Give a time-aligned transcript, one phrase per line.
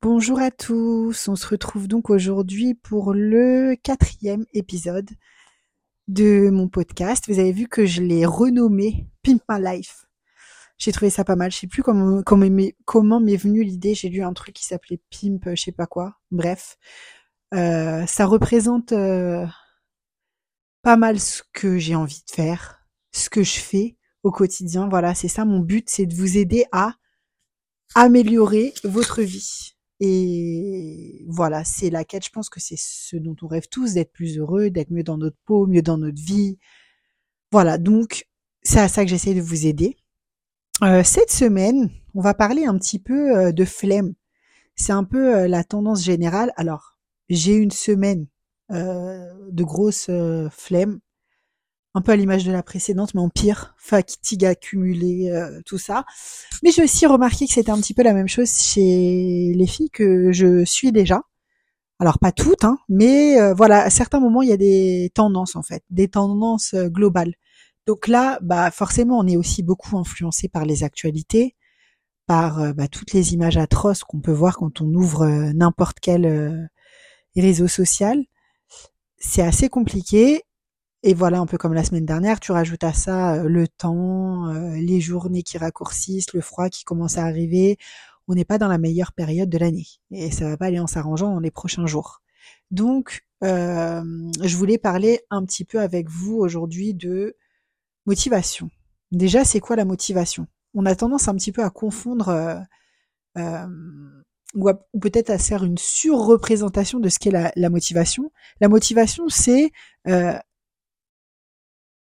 [0.00, 5.10] Bonjour à tous, on se retrouve donc aujourd'hui pour le quatrième épisode
[6.06, 7.24] de mon podcast.
[7.26, 10.06] Vous avez vu que je l'ai renommé Pimp My Life.
[10.78, 11.50] J'ai trouvé ça pas mal.
[11.50, 13.96] Je sais plus comment comment m'est, venue l'idée.
[13.96, 16.14] J'ai lu un truc qui s'appelait Pimp, je sais pas quoi.
[16.30, 16.78] Bref,
[17.52, 19.44] euh, ça représente euh,
[20.82, 24.88] pas mal ce que j'ai envie de faire, ce que je fais au quotidien.
[24.88, 26.94] Voilà, c'est ça mon but, c'est de vous aider à
[27.96, 29.74] améliorer votre vie.
[30.00, 32.24] Et voilà, c'est la quête.
[32.24, 35.18] Je pense que c'est ce dont on rêve tous, d'être plus heureux, d'être mieux dans
[35.18, 36.58] notre peau, mieux dans notre vie.
[37.50, 38.26] Voilà, donc
[38.62, 39.96] c'est à ça que j'essaie de vous aider.
[40.82, 44.14] Euh, cette semaine, on va parler un petit peu euh, de flemme.
[44.76, 46.52] C'est un peu euh, la tendance générale.
[46.56, 48.26] Alors, j'ai une semaine
[48.70, 50.10] de grosse
[50.50, 51.00] flemme
[51.98, 56.04] un peu à l'image de la précédente, mais en pire, fatigue accumulée, euh, tout ça.
[56.62, 59.90] Mais j'ai aussi remarqué que c'était un petit peu la même chose chez les filles
[59.90, 61.22] que je suis déjà.
[61.98, 65.56] Alors pas toutes, hein, mais euh, voilà, à certains moments il y a des tendances
[65.56, 67.34] en fait, des tendances euh, globales.
[67.84, 71.56] Donc là, bah forcément, on est aussi beaucoup influencé par les actualités,
[72.26, 76.70] par bah, toutes les images atroces qu'on peut voir quand on ouvre n'importe quel
[77.34, 78.22] réseau social.
[79.16, 80.42] C'est assez compliqué
[81.04, 84.48] et voilà, un peu comme la semaine dernière, tu rajoutes à ça euh, le temps,
[84.48, 87.78] euh, les journées qui raccourcissent, le froid qui commence à arriver.
[88.26, 90.88] On n'est pas dans la meilleure période de l'année et ça va pas aller en
[90.88, 92.20] s'arrangeant dans les prochains jours.
[92.70, 94.02] Donc, euh,
[94.42, 97.36] je voulais parler un petit peu avec vous aujourd'hui de
[98.04, 98.68] motivation.
[99.12, 100.46] Déjà, c'est quoi la motivation?
[100.74, 102.64] On a tendance un petit peu à confondre
[104.54, 108.32] ou, peut-être à faire une surreprésentation de ce qu'est la, la, motivation.
[108.60, 109.70] La motivation, c'est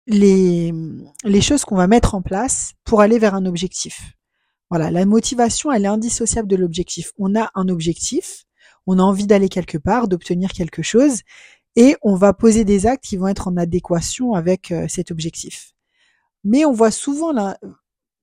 [0.08, 0.72] les,
[1.22, 4.14] les choses qu'on va mettre en place pour aller vers un objectif.
[4.70, 7.12] Voilà, la motivation, elle est indissociable de l'objectif.
[7.18, 8.44] On a un objectif,
[8.86, 11.20] on a envie d'aller quelque part, d'obtenir quelque chose,
[11.76, 15.74] et on va poser des actes qui vont être en adéquation avec euh, cet objectif.
[16.42, 17.58] Mais on voit souvent là,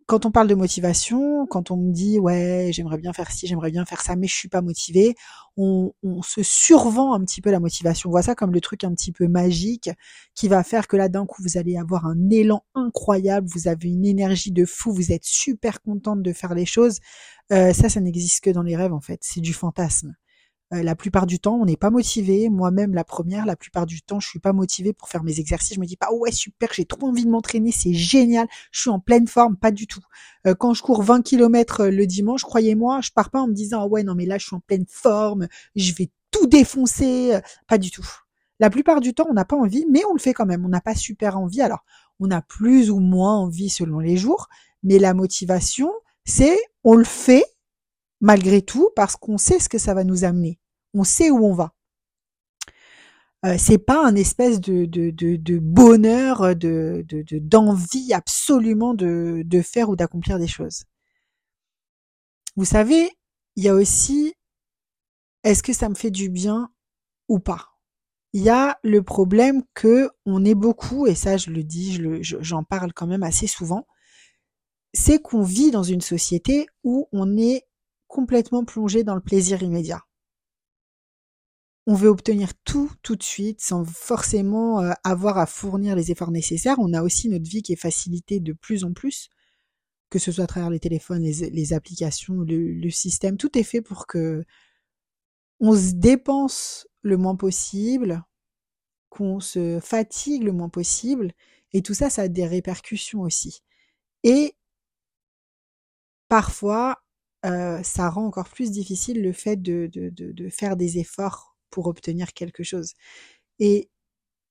[0.07, 3.71] quand on parle de motivation, quand on me dit ouais j'aimerais bien faire ci, j'aimerais
[3.71, 5.15] bien faire ça, mais je suis pas motivé,
[5.57, 8.09] on, se survend un petit peu la motivation.
[8.09, 9.89] On voit ça comme le truc un petit peu magique
[10.35, 13.89] qui va faire que là d'un coup vous allez avoir un élan incroyable, vous avez
[13.89, 16.99] une énergie de fou, vous êtes super contente de faire les choses.
[17.51, 20.15] Euh, ça, ça n'existe que dans les rêves en fait, c'est du fantasme.
[20.73, 22.49] Euh, la plupart du temps, on n'est pas motivé.
[22.49, 25.75] Moi-même, la première, la plupart du temps, je suis pas motivée pour faire mes exercices.
[25.75, 28.89] Je me dis pas, ouais, super, j'ai trop envie de m'entraîner, c'est génial, je suis
[28.89, 30.01] en pleine forme, pas du tout.
[30.47, 33.53] Euh, quand je cours 20 km euh, le dimanche, croyez-moi, je pars pas en me
[33.53, 37.39] disant, ah ouais, non, mais là, je suis en pleine forme, je vais tout défoncer,
[37.67, 38.07] pas du tout.
[38.59, 40.65] La plupart du temps, on n'a pas envie, mais on le fait quand même.
[40.65, 41.61] On n'a pas super envie.
[41.61, 41.83] Alors,
[42.19, 44.47] on a plus ou moins envie selon les jours,
[44.83, 45.91] mais la motivation,
[46.23, 47.45] c'est on le fait
[48.21, 50.59] malgré tout parce qu'on sait ce que ça va nous amener.
[50.93, 51.73] On sait où on va.
[53.45, 57.05] Euh, c'est pas un espèce de, bonheur, de,
[57.39, 60.85] d'envie absolument de, de faire ou d'accomplir des choses.
[62.55, 63.11] Vous savez,
[63.55, 64.33] il y a aussi
[65.45, 66.71] est-ce que ça me fait du bien
[67.29, 67.69] ou pas?
[68.33, 72.63] Il y a le problème que on est beaucoup, et ça je le dis, j'en
[72.63, 73.85] parle quand même assez souvent,
[74.93, 77.64] c'est qu'on vit dans une société où on est
[78.15, 80.01] complètement plongé dans le plaisir immédiat.
[81.85, 86.31] On veut obtenir tout tout de suite sans forcément euh, avoir à fournir les efforts
[86.31, 86.77] nécessaires.
[86.79, 89.29] On a aussi notre vie qui est facilitée de plus en plus,
[90.09, 93.35] que ce soit à travers les téléphones, les, applications, le, système.
[93.35, 94.45] Tout est fait pour que
[95.59, 98.23] on se dépense le moins possible,
[99.09, 101.33] qu'on se fatigue le moins possible.
[101.73, 103.61] Et tout ça, ça a des répercussions aussi.
[104.23, 104.55] Et
[106.29, 107.04] parfois,
[107.45, 111.87] euh, ça rend encore plus difficile le fait de, de, de, faire des efforts pour
[111.87, 112.93] obtenir quelque chose.
[113.59, 113.89] Et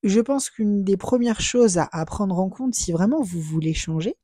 [0.03, 3.75] je pense qu'une des premières choses à, à, prendre en compte si vraiment vous voulez
[3.75, 4.17] changer,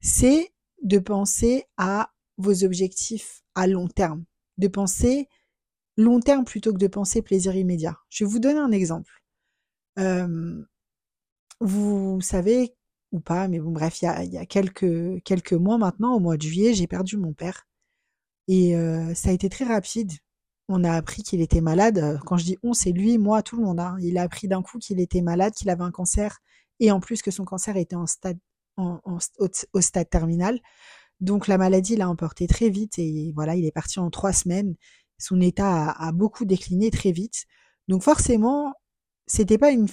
[0.00, 0.52] c'est
[0.82, 4.24] de penser à vos objectifs à long terme,
[4.58, 5.28] de penser
[5.96, 7.98] long terme plutôt que de penser plaisir immédiat.
[8.10, 9.22] Je vais vous donner un exemple.
[9.98, 10.62] Euh,
[11.60, 12.74] vous savez
[13.12, 16.14] ou pas, mais bon bref, il y a, il y a quelques, quelques mois maintenant,
[16.14, 17.66] au mois de juillet, j'ai perdu mon père.
[18.48, 18.74] Et
[19.14, 20.12] ça a été très rapide.
[20.68, 22.18] On a appris qu'il était malade.
[22.26, 23.80] Quand je dis on, c'est lui, moi, tout le monde.
[23.80, 23.96] Hein.
[24.00, 26.38] Il a appris d'un coup qu'il était malade, qu'il avait un cancer,
[26.80, 28.38] et en plus que son cancer était en stade,
[28.76, 29.00] en,
[29.38, 30.60] au, stade terminal.
[31.20, 34.74] Donc la maladie l'a emporté très vite et voilà, il est parti en trois semaines.
[35.18, 37.44] Son état a, a beaucoup décliné très vite.
[37.88, 38.74] Donc forcément,
[39.26, 39.86] c'était pas une,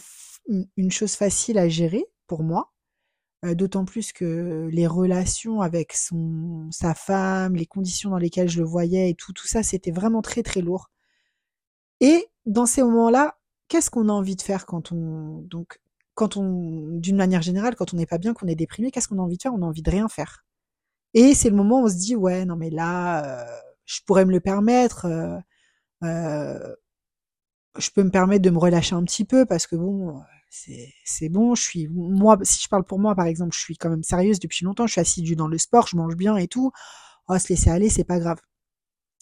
[0.77, 2.71] une chose facile à gérer pour moi.
[3.43, 8.65] D'autant plus que les relations avec son sa femme, les conditions dans lesquelles je le
[8.65, 10.91] voyais et tout, tout ça, c'était vraiment très très lourd.
[12.01, 15.79] Et dans ces moments-là, qu'est-ce qu'on a envie de faire quand on donc
[16.15, 19.19] quand on d'une manière générale, quand on n'est pas bien, qu'on est déprimé, qu'est-ce qu'on
[19.19, 19.53] a envie de faire?
[19.53, 20.45] On a envie de rien faire.
[21.13, 23.45] Et c'est le moment où on se dit ouais non mais là
[23.85, 25.07] je pourrais me le permettre.
[27.77, 30.21] Je peux me permettre de me relâcher un petit peu parce que bon,
[30.51, 31.56] c'est bon.
[31.56, 34.39] Je suis moi, si je parle pour moi par exemple, je suis quand même sérieuse
[34.39, 34.88] depuis longtemps.
[34.88, 36.71] Je suis assidue dans le sport, je mange bien et tout.
[37.27, 38.39] Oh, se laisser aller, c'est pas grave.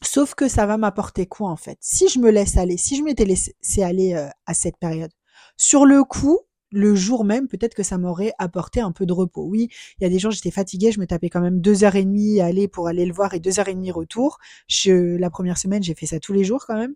[0.01, 1.77] Sauf que ça va m'apporter quoi en fait?
[1.81, 3.53] Si je me laisse aller, si je m'étais laissé
[3.83, 5.11] aller euh, à cette période,
[5.57, 6.39] sur le coup,
[6.71, 9.43] le jour même, peut-être que ça m'aurait apporté un peu de repos.
[9.43, 11.95] Oui, il y a des jours, j'étais fatiguée, je me tapais quand même deux heures
[11.95, 14.39] et demie à aller pour aller le voir et deux heures et demie retour.
[14.67, 16.95] Je, la première semaine, j'ai fait ça tous les jours quand même,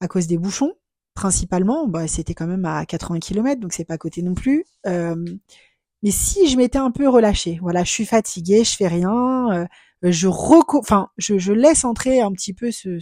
[0.00, 0.74] à cause des bouchons,
[1.18, 1.88] principalement.
[1.88, 4.64] Bah, c'était quand même à 80 km, donc c'est pas à côté non plus.
[4.86, 5.16] Euh,
[6.02, 9.66] mais si je m'étais un peu relâchée, voilà, je suis fatiguée, je fais rien, euh,
[10.02, 12.98] je reco enfin, je, laisse entrer un petit peu ce,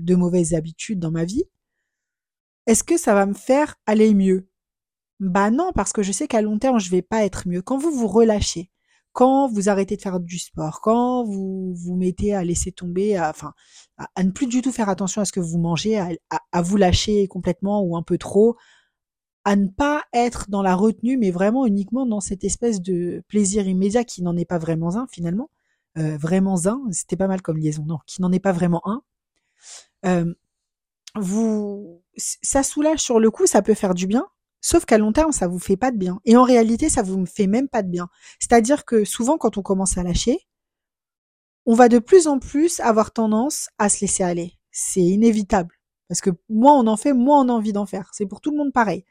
[0.00, 1.44] de mauvaises habitudes dans ma vie.
[2.66, 4.48] Est-ce que ça va me faire aller mieux?
[5.20, 7.62] Bah non, parce que je sais qu'à long terme, je vais pas être mieux.
[7.62, 8.70] Quand vous vous relâchez,
[9.12, 13.54] quand vous arrêtez de faire du sport, quand vous vous mettez à laisser tomber, enfin,
[13.98, 17.26] à, ne plus du tout faire attention à ce que vous mangez, à, vous lâcher
[17.28, 18.56] complètement ou un peu trop,
[19.44, 23.66] à ne pas être dans la retenue, mais vraiment uniquement dans cette espèce de plaisir
[23.66, 25.50] immédiat qui n'en est pas vraiment un finalement,
[25.98, 29.02] euh, vraiment un, c'était pas mal comme liaison, non, qui n'en est pas vraiment un.
[30.06, 30.34] Euh,
[31.16, 34.26] vous, ça soulage sur le coup, ça peut faire du bien,
[34.60, 36.20] Sauf qu'à long terme, ça vous fait pas de bien.
[36.24, 38.08] Et en réalité, ça vous fait même pas de bien.
[38.40, 40.47] C'est-à-dire que souvent, quand on commence à lâcher,
[41.68, 44.54] on va de plus en plus avoir tendance à se laisser aller.
[44.70, 45.74] C'est inévitable.
[46.08, 48.08] Parce que moins on en fait, moins on a envie d'en faire.
[48.14, 49.04] C'est pour tout le monde pareil.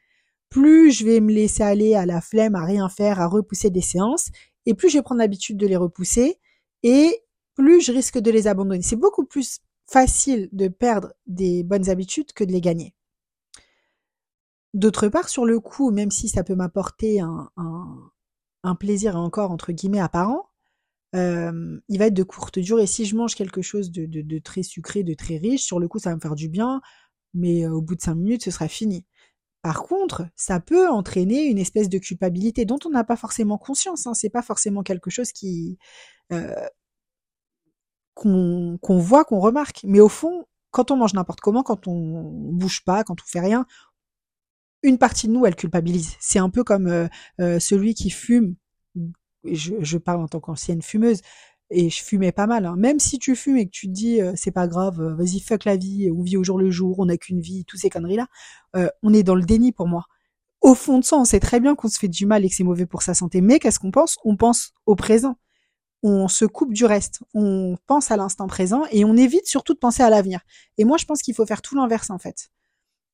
[0.49, 3.81] Plus je vais me laisser aller à la flemme, à rien faire, à repousser des
[3.81, 4.29] séances,
[4.65, 6.39] et plus je vais prendre l'habitude de les repousser,
[6.81, 7.21] et
[7.53, 8.81] plus je risque de les abandonner.
[8.81, 12.95] C'est beaucoup plus facile de perdre des bonnes habitudes que de les gagner.
[14.73, 17.51] D'autre part, sur le coup, même si ça peut m'apporter un,
[18.63, 20.49] un, plaisir encore entre guillemets apparent,
[21.13, 22.87] il va être de courte durée.
[22.87, 26.09] Si je mange quelque chose de, très sucré, de très riche, sur le coup, ça
[26.09, 26.81] va me faire du bien,
[27.33, 29.05] mais au bout de cinq minutes, ce sera fini.
[29.61, 34.07] Par contre, ça peut entraîner une espèce de culpabilité dont on n'a pas forcément conscience.
[34.07, 34.13] Hein.
[34.13, 35.77] C'est pas forcément quelque chose qui
[38.13, 39.81] qu'on voit, qu'on remarque.
[39.83, 43.39] Mais au fond, quand on mange n'importe comment, quand on bouge pas, quand on fait
[43.39, 43.65] rien,
[44.83, 46.15] une partie de nous, elle culpabilise.
[46.19, 47.09] C'est un peu comme
[47.39, 48.55] celui qui fume.
[49.43, 51.21] Je, parle en tant qu'ancienne fumeuse
[51.69, 52.65] et je fumais pas mal.
[52.65, 52.75] Hein.
[52.77, 55.65] Même si tu fumes et que tu te dis euh, c'est pas grave, vas-y fuck
[55.65, 58.17] la vie, ou vit au jour le jour, on n'a qu'une vie, tous ces conneries
[58.17, 58.27] là,
[59.03, 60.05] on est dans le déni pour moi.
[60.61, 62.55] Au fond de ça, on sait très bien qu'on se fait du mal et que
[62.55, 63.41] c'est mauvais pour sa santé.
[63.41, 64.17] Mais qu'est-ce qu'on pense?
[64.23, 65.37] On pense au présent.
[66.03, 67.21] On se coupe du reste.
[67.33, 70.41] On pense à l'instant présent et on évite surtout de penser à l'avenir.
[70.77, 72.49] Et moi, je pense qu'il faut faire tout l'inverse en fait.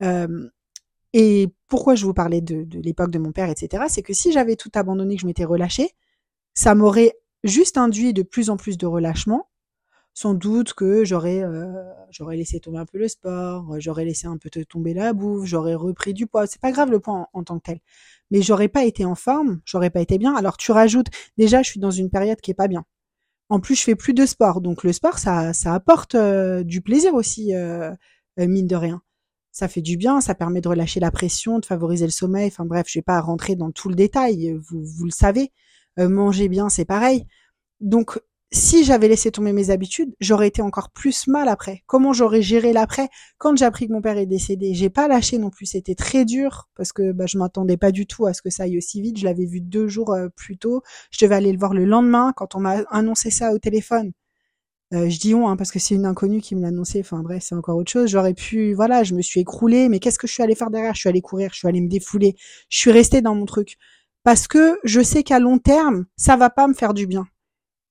[0.03, 0.49] Euh,
[1.13, 4.31] et pourquoi je vous parlais de, de l'époque de mon père, etc., c'est que si
[4.31, 5.91] j'avais tout abandonné, que je m'étais relâchée,
[6.53, 7.13] ça m'aurait
[7.43, 9.49] juste induit de plus en plus de relâchement.
[10.15, 11.73] Sans doute que j'aurais euh,
[12.11, 15.73] j'aurais laissé tomber un peu le sport, j'aurais laissé un peu tomber la bouffe, j'aurais
[15.73, 16.45] repris du poids.
[16.45, 17.79] C'est pas grave le poids en, tant que tel,
[18.29, 20.35] mais j'aurais pas été en forme, j'aurais pas été bien.
[20.35, 21.07] Alors tu rajoutes
[21.37, 22.85] déjà, je suis dans une période qui est pas bien.
[23.49, 26.81] En plus, je fais plus de sport, donc le sport ça ça apporte euh, du
[26.81, 27.91] plaisir aussi, euh,
[28.37, 29.01] mine de rien
[29.53, 32.47] ça fait du bien, ça permet de relâcher la pression, de favoriser le sommeil.
[32.47, 35.51] Enfin bref, je vais pas rentrer dans tout le détail, vous, vous le savez.
[35.99, 37.25] Euh, manger bien, c'est pareil.
[37.79, 38.19] Donc,
[38.51, 41.81] si j'avais laissé tomber mes habitudes, j'aurais été encore plus mal après.
[41.87, 43.09] Comment j'aurais géré l'après?
[43.39, 45.65] Quand j'ai appris que mon père est décédé, j'ai pas lâché non plus.
[45.65, 48.63] C'était très dur parce que bah, je m'attendais pas du tout à ce que ça
[48.63, 49.17] aille aussi vite.
[49.17, 50.83] Je l'avais vu deux jours euh, plus tôt.
[51.09, 52.31] Je devais aller le voir le lendemain.
[52.35, 54.11] Quand on m'a annoncé ça au téléphone,
[54.93, 56.99] euh, je dis on hein, parce que c'est une inconnue qui me l'a annoncé.
[56.99, 58.09] Enfin bref, c'est encore autre chose.
[58.09, 60.93] J'aurais pu, voilà, je me suis écroulée, mais qu'est-ce que je suis allée faire derrière?
[60.93, 62.35] Je suis allée courir, je suis allée me défouler,
[62.69, 63.77] je suis restée dans mon truc
[64.23, 67.25] parce que je sais qu'à long terme, ça va pas me faire du bien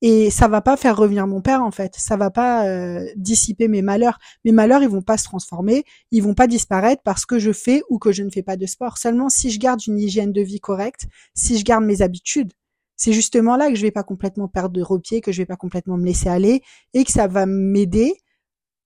[0.02, 1.94] et ça va pas faire revenir mon père en fait.
[1.96, 4.18] Ça va pas euh, dissiper mes malheurs.
[4.44, 7.82] Mes malheurs, ils vont pas se transformer, ils vont pas disparaître parce que je fais
[7.88, 8.98] ou que je ne fais pas de sport.
[8.98, 12.52] Seulement si je garde une hygiène de vie correcte, si je garde mes habitudes,
[12.96, 15.56] c'est justement là que je vais pas complètement perdre de repied, que je vais pas
[15.56, 16.62] complètement me laisser aller
[16.94, 18.16] et que ça va m'aider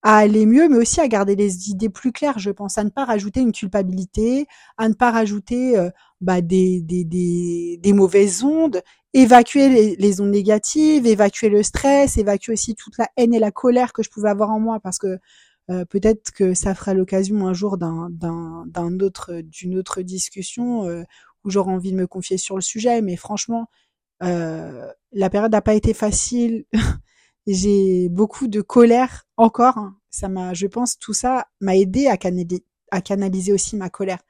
[0.03, 2.91] à aller mieux, mais aussi à garder les idées plus claires, je pense, à ne
[2.91, 4.47] pas rajouter une culpabilité,
[4.79, 8.83] à ne pas rajouter euh, bah, des, des, des, des, mauvaises ondes,
[9.15, 13.51] évacuer les, les, ondes négatives, évacuer le stress, évacuer aussi toute la haine et la
[13.51, 15.19] colère que je pouvais avoir en moi, parce que
[15.71, 20.85] euh, peut-être que ça fera l'occasion un jour d'un, d'un, d'un autre, d'une autre discussion
[20.87, 21.03] euh,
[21.45, 23.69] où j'aurai envie de me confier sur le sujet, mais franchement,
[24.23, 26.65] euh, la période n'a pas été facile.
[27.47, 29.79] J'ai beaucoup de colère encore.
[29.79, 29.97] Hein.
[30.11, 34.23] Ça m'a, je pense, tout ça m'a aidé à canaliser, à canaliser aussi ma colère.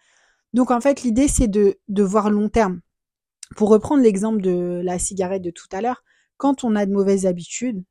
[0.53, 2.81] Donc en fait, l'idée c'est de, de voir long terme.
[3.57, 6.03] Pour reprendre l'exemple de la cigarette de tout à l'heure,
[6.37, 7.85] quand on a de mauvaises habitudes,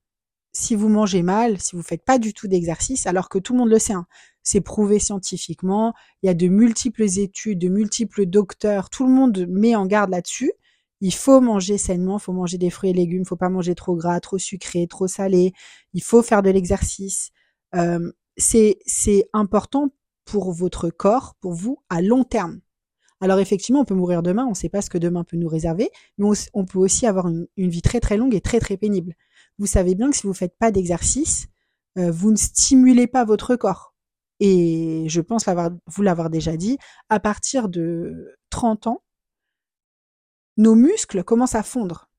[0.51, 3.59] si vous mangez mal, si vous faites pas du tout d'exercice, alors que tout le
[3.59, 4.07] monde le sait, hein,
[4.41, 9.45] c'est prouvé scientifiquement, il y a de multiples études, de multiples docteurs, tout le monde
[9.49, 10.53] met en garde là-dessus.
[11.01, 13.75] Il faut manger sainement, il faut manger des fruits et légumes, il faut pas manger
[13.75, 15.53] trop gras, trop sucré, trop salé.
[15.93, 17.31] Il faut faire de l'exercice.
[17.75, 19.89] Euh, c'est important
[20.25, 22.61] pour votre corps, pour vous, à long terme.
[23.21, 25.47] Alors effectivement, on peut mourir demain, on ne sait pas ce que demain peut nous
[25.47, 29.13] réserver, mais on, peut aussi avoir une, vie très très longue et très très pénible.
[29.57, 31.47] Vous savez bien que si vous ne faites pas d'exercice,
[31.97, 33.93] euh, vous ne stimulez pas votre corps.
[34.41, 35.45] Et je pense
[35.87, 36.77] vous l'avoir déjà dit,
[37.09, 39.01] à partir de 30 ans,
[40.57, 42.09] nos muscles commencent à fondre.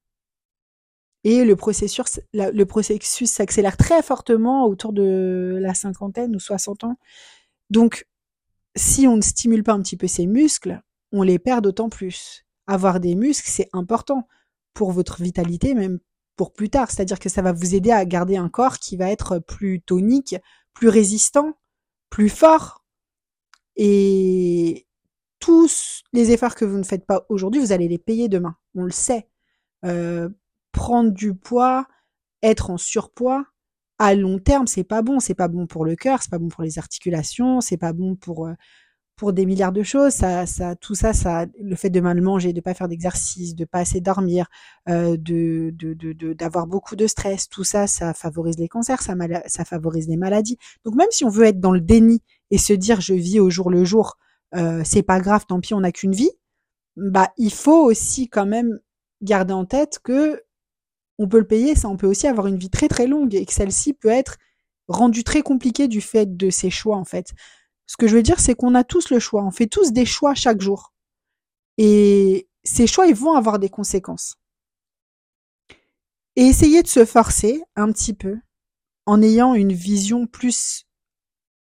[1.24, 6.98] Et le processus, s'accélère très fortement autour de la cinquantaine ou 60 ans.
[7.68, 8.06] Donc,
[8.76, 12.44] si on ne stimule pas un petit peu ces muscles, on les perd d'autant plus.
[12.68, 14.28] Avoir des muscles, c'est important
[14.72, 15.98] pour votre vitalité, même
[16.36, 16.90] pour plus tard.
[16.90, 20.36] C'est-à-dire que ça va vous aider à garder un corps qui va être plus tonique,
[20.74, 21.58] plus résistant,
[22.10, 22.84] plus fort.
[23.76, 24.86] Et
[25.38, 28.56] tous les efforts que vous ne faites pas aujourd'hui, vous allez les payer demain.
[28.74, 29.28] On le sait.
[29.84, 30.28] Euh,
[30.72, 31.86] prendre du poids,
[32.42, 33.44] être en surpoids,
[33.98, 35.20] à long terme, c'est pas bon.
[35.20, 38.16] C'est pas bon pour le cœur, c'est pas bon pour les articulations, c'est pas bon
[38.16, 38.54] pour euh,
[39.16, 40.12] pour des milliards de choses.
[40.12, 43.64] Ça, ça, tout ça, ça, le fait de mal manger, de pas faire d'exercice, de
[43.64, 44.46] pas assez dormir,
[44.88, 45.72] euh, de
[46.34, 49.14] d'avoir beaucoup de stress, tout ça, ça favorise les cancers, ça,
[49.46, 50.58] ça favorise les maladies.
[50.84, 53.50] Donc même si on veut être dans le déni et se dire je vis au
[53.50, 54.18] jour le jour,
[54.54, 56.30] euh, c'est pas grave, tant pis, on n'a qu'une vie.
[56.96, 58.78] Bah, il faut aussi quand même
[59.22, 60.42] garder en tête que
[61.18, 63.46] on peut le payer, ça, on peut aussi avoir une vie très très longue et
[63.46, 64.36] que celle-ci peut être
[64.88, 67.32] rendue très compliquée du fait de ses choix en fait.
[67.86, 70.04] Ce que je veux dire, c'est qu'on a tous le choix, on fait tous des
[70.04, 70.92] choix chaque jour.
[71.78, 74.36] Et ces choix, ils vont avoir des conséquences.
[76.34, 78.36] Et essayer de se forcer un petit peu
[79.06, 80.85] en ayant une vision plus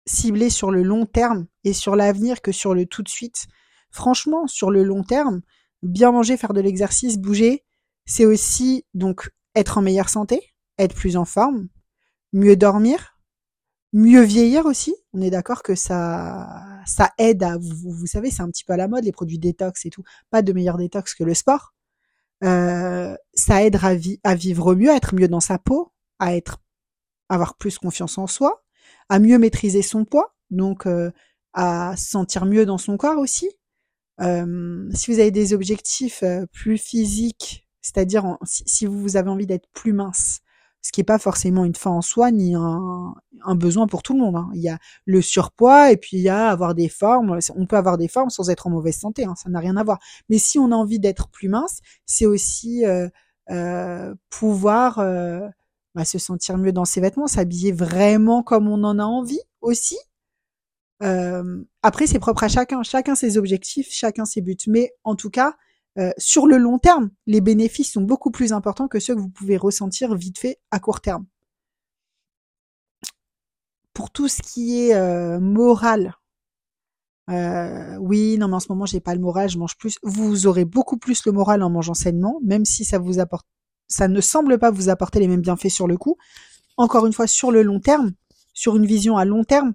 [0.07, 3.47] ciblée sur le long terme et sur l'avenir que sur le tout de suite.
[3.91, 5.43] Franchement, sur le long terme,
[5.83, 7.65] bien manger, faire de l'exercice, bouger,
[8.05, 11.69] c'est aussi donc être en meilleure santé, être plus en forme,
[12.33, 13.19] mieux dormir,
[13.93, 14.95] mieux vieillir aussi.
[15.13, 16.49] On est d'accord que ça,
[16.87, 19.39] ça aide à, vous, vous savez, c'est un petit peu à la mode, les produits
[19.39, 20.03] détox et tout.
[20.31, 21.75] Pas de meilleur détox que le sport.
[22.43, 23.93] Euh, ça aide à,
[24.25, 26.59] à, vivre mieux, à être mieux dans sa peau, à être,
[27.29, 28.65] avoir plus confiance en soi,
[29.09, 31.11] à mieux maîtriser son poids, donc euh,
[31.53, 33.51] à se sentir mieux dans son corps aussi.
[34.21, 39.69] Euh, si vous avez des objectifs euh, plus physiques c'est-à-dire si, vous avez envie d'être
[39.75, 40.41] plus mince,
[40.81, 43.15] ce qui n'est pas forcément une fin en soi ni un,
[43.57, 44.37] besoin pour tout le monde.
[44.37, 44.51] Hein.
[44.55, 47.39] Il y a le surpoids et puis il y a avoir des formes.
[47.57, 49.83] On peut avoir des formes sans être en mauvaise santé, hein, ça n'a rien à
[49.83, 49.99] voir.
[50.29, 53.09] Mais si on a envie d'être plus mince, c'est aussi euh,
[53.51, 55.49] euh, pouvoir euh,
[55.95, 59.99] bah, se sentir mieux dans ses vêtements, s'habiller vraiment comme on en a envie aussi.
[61.83, 64.57] après, c'est propre à chacun, chacun ses objectifs, chacun ses buts.
[64.69, 65.57] Mais en tout cas,
[65.99, 69.29] euh, sur le long terme, les bénéfices sont beaucoup plus importants que ceux que vous
[69.29, 71.27] pouvez ressentir vite fait à court terme.
[73.93, 76.15] Pour tout ce qui est euh, moral,
[77.31, 79.99] euh, oui, non, mais en ce moment j'ai pas le moral, je mange plus.
[80.03, 83.47] Vous aurez beaucoup plus le moral en mangeant sainement, même si ça vous apporte,
[83.93, 86.17] ça ne semble pas vous apporter les mêmes bienfaits sur le coup.
[86.77, 88.13] Encore une fois, sur le long terme,
[88.53, 89.75] sur une vision à long terme,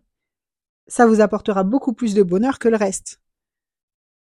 [0.87, 3.19] ça vous apportera beaucoup plus de bonheur que le reste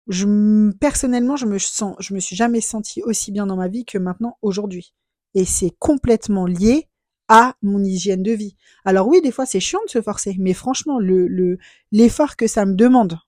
[0.07, 3.85] je, personnellement, je me sens, je me suis jamais senti aussi bien dans ma vie
[3.85, 4.93] que maintenant aujourd'hui.
[5.33, 6.87] Et c'est complètement lié
[7.27, 8.55] à mon hygiène de vie.
[8.85, 11.57] Alors oui, des fois c'est chiant de se forcer, mais franchement, le,
[11.91, 13.19] l'effort que ça me demande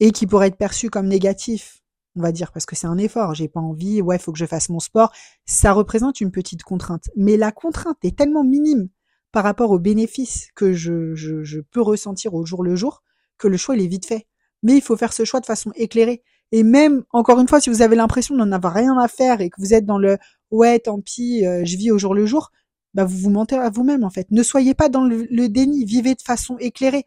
[0.00, 1.82] et qui pourrait être perçu comme négatif,
[2.16, 4.46] on va dire parce que c'est un effort, j'ai pas envie, ouais, faut que je
[4.46, 5.12] fasse mon sport,
[5.44, 7.10] ça représente une petite contrainte.
[7.16, 8.88] Mais la contrainte est tellement minime
[9.32, 13.02] par rapport aux bénéfices que je, je, peux ressentir au jour le jour
[13.38, 14.26] que le choix il est vite fait
[14.62, 16.22] mais il faut faire ce choix de façon éclairée.
[16.52, 19.50] Et même, encore une fois, si vous avez l'impression d'en avoir rien à faire et
[19.50, 20.18] que vous êtes dans le
[20.50, 22.50] ouais, tant pis, euh, je vis au jour le jour,
[22.94, 24.28] bah vous vous mentez à vous-même en fait.
[24.30, 27.04] Ne soyez pas dans le, déni, vivez de façon éclairée.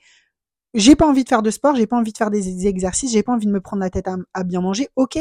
[0.73, 3.23] J'ai pas envie de faire de sport, j'ai pas envie de faire des, exercices, j'ai
[3.23, 5.19] pas envie de me prendre la tête à bien manger, ok.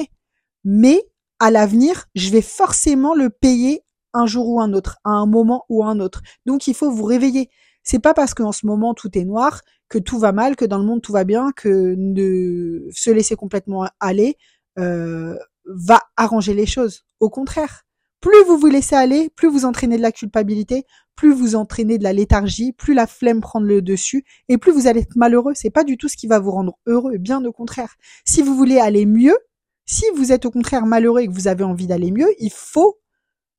[0.64, 5.26] Mais à l'avenir, je vais forcément le payer un jour ou un autre, à un
[5.26, 6.23] moment ou un autre.
[6.47, 7.50] Donc il faut vous réveiller.
[7.83, 10.78] C'est pas parce qu'en ce moment tout est noir que tout va mal, que dans
[10.78, 14.37] le monde tout va bien, que de se laisser complètement aller,
[14.76, 17.05] va arranger les choses.
[17.21, 17.85] Au contraire,
[18.21, 20.85] plus vous vous laissez aller, plus vous entraînez de la culpabilité,
[21.15, 24.87] plus vous entraînez de la léthargie, plus la flemme prend le dessus, et plus vous
[24.87, 25.53] allez être malheureux.
[25.55, 27.95] C'est pas du tout ce qui va vous rendre heureux, bien au contraire.
[28.25, 29.37] Si vous voulez aller mieux,
[29.85, 32.99] si vous êtes au contraire malheureux et que vous avez envie d'aller mieux, il faut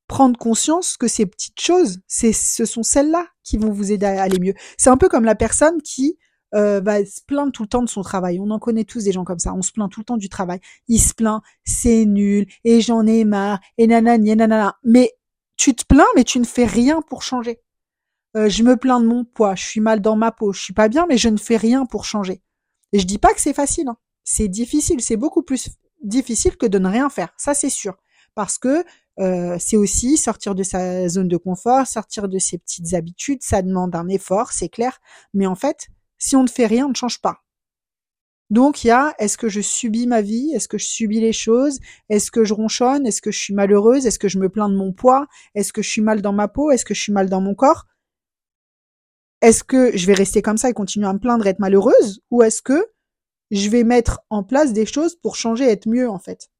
[0.06, 4.38] prendre conscience que ces petites choses, ce sont celles-là qui vont vous aider à aller
[4.40, 4.54] mieux.
[4.76, 6.18] C'est un peu comme la personne qui
[6.54, 8.38] euh, va se plaindre tout le temps de son travail.
[8.40, 9.54] On en connaît tous des gens comme ça.
[9.54, 10.60] On se plaint tout le temps du travail.
[10.88, 14.76] Il se plaint, c'est nul, et j'en ai marre, et nanani, nanana.
[14.84, 15.12] Mais
[15.56, 17.60] tu te plains, mais tu ne fais rien pour changer.
[18.36, 20.72] Euh, je me plains de mon poids, je suis mal dans ma peau, je suis
[20.72, 22.42] pas bien, mais je ne fais rien pour changer.
[22.92, 23.88] Et je dis pas que c'est facile.
[23.88, 23.96] Hein.
[24.24, 25.00] C'est difficile.
[25.00, 25.70] C'est beaucoup plus
[26.02, 27.32] difficile que de ne rien faire.
[27.36, 27.96] Ça, c'est sûr.
[28.34, 28.84] Parce que
[29.18, 33.42] euh, c'est aussi sortir de sa zone de confort, sortir de ses petites habitudes.
[33.42, 35.00] Ça demande un effort, c'est clair.
[35.34, 35.88] Mais en fait,
[36.20, 37.42] si on ne fait rien, on ne change pas.
[38.50, 40.52] Donc il y a est-ce que je subis ma vie?
[40.54, 41.78] Est-ce que je subis les choses?
[42.08, 43.06] Est-ce que je ronchonne?
[43.06, 44.06] Est-ce que je suis malheureuse?
[44.06, 45.26] Est-ce que je me plains de mon poids?
[45.54, 46.70] Est-ce que je suis mal dans ma peau?
[46.70, 47.86] Est-ce que je suis mal dans mon corps?
[49.40, 52.22] Est-ce que je vais rester comme ça et continuer à me plaindre et être malheureuse?
[52.30, 52.84] Ou est-ce que
[53.52, 56.50] je vais mettre en place des choses pour changer et être mieux en fait?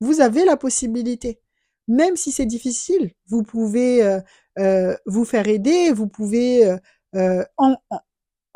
[0.00, 1.40] Vous avez la possibilité.
[1.86, 4.20] Même si c'est difficile, vous pouvez euh,
[4.58, 6.76] euh, vous faire aider, vous pouvez
[7.14, 7.76] euh, en,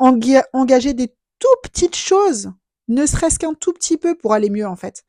[0.01, 2.51] engager des tout petites choses,
[2.87, 5.03] ne serait-ce qu'un tout petit peu pour aller mieux en fait.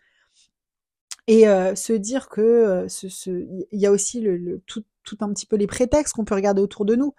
[1.28, 4.26] Et euh, se dire que euh, ce, il y a aussi
[4.66, 4.84] tout,
[5.20, 7.14] un petit peu les prétextes qu'on peut regarder autour de nous.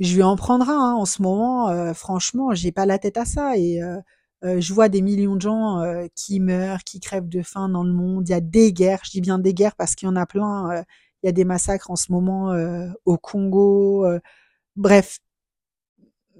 [0.00, 0.94] Je vais en prendre un hein.
[0.94, 1.68] en ce moment.
[1.70, 3.80] Euh, franchement, j'ai pas la tête à ça et
[4.42, 5.82] je vois des millions de gens
[6.14, 8.28] qui meurent, qui crèvent de faim dans le monde.
[8.28, 9.00] Il y a des guerres.
[9.04, 10.84] Je dis bien des guerres parce qu'il y en a plein.
[11.22, 12.54] il y a des massacres en ce moment
[13.06, 14.06] au Congo.
[14.76, 15.20] bref,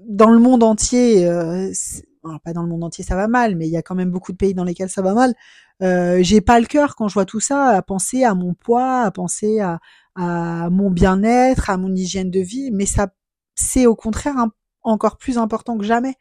[0.07, 1.71] dans le monde entier, euh,
[2.43, 4.31] pas dans le monde entier ça va mal, mais il y a quand même beaucoup
[4.31, 5.33] de pays dans lesquels ça va mal.
[5.81, 9.01] Euh, j'ai pas le cœur quand je vois tout ça à penser à mon poids,
[9.01, 9.79] à penser à,
[10.15, 13.09] à mon bien-être, à mon hygiène de vie, mais ça
[13.55, 14.35] c'est au contraire
[14.83, 16.15] encore plus important que jamais.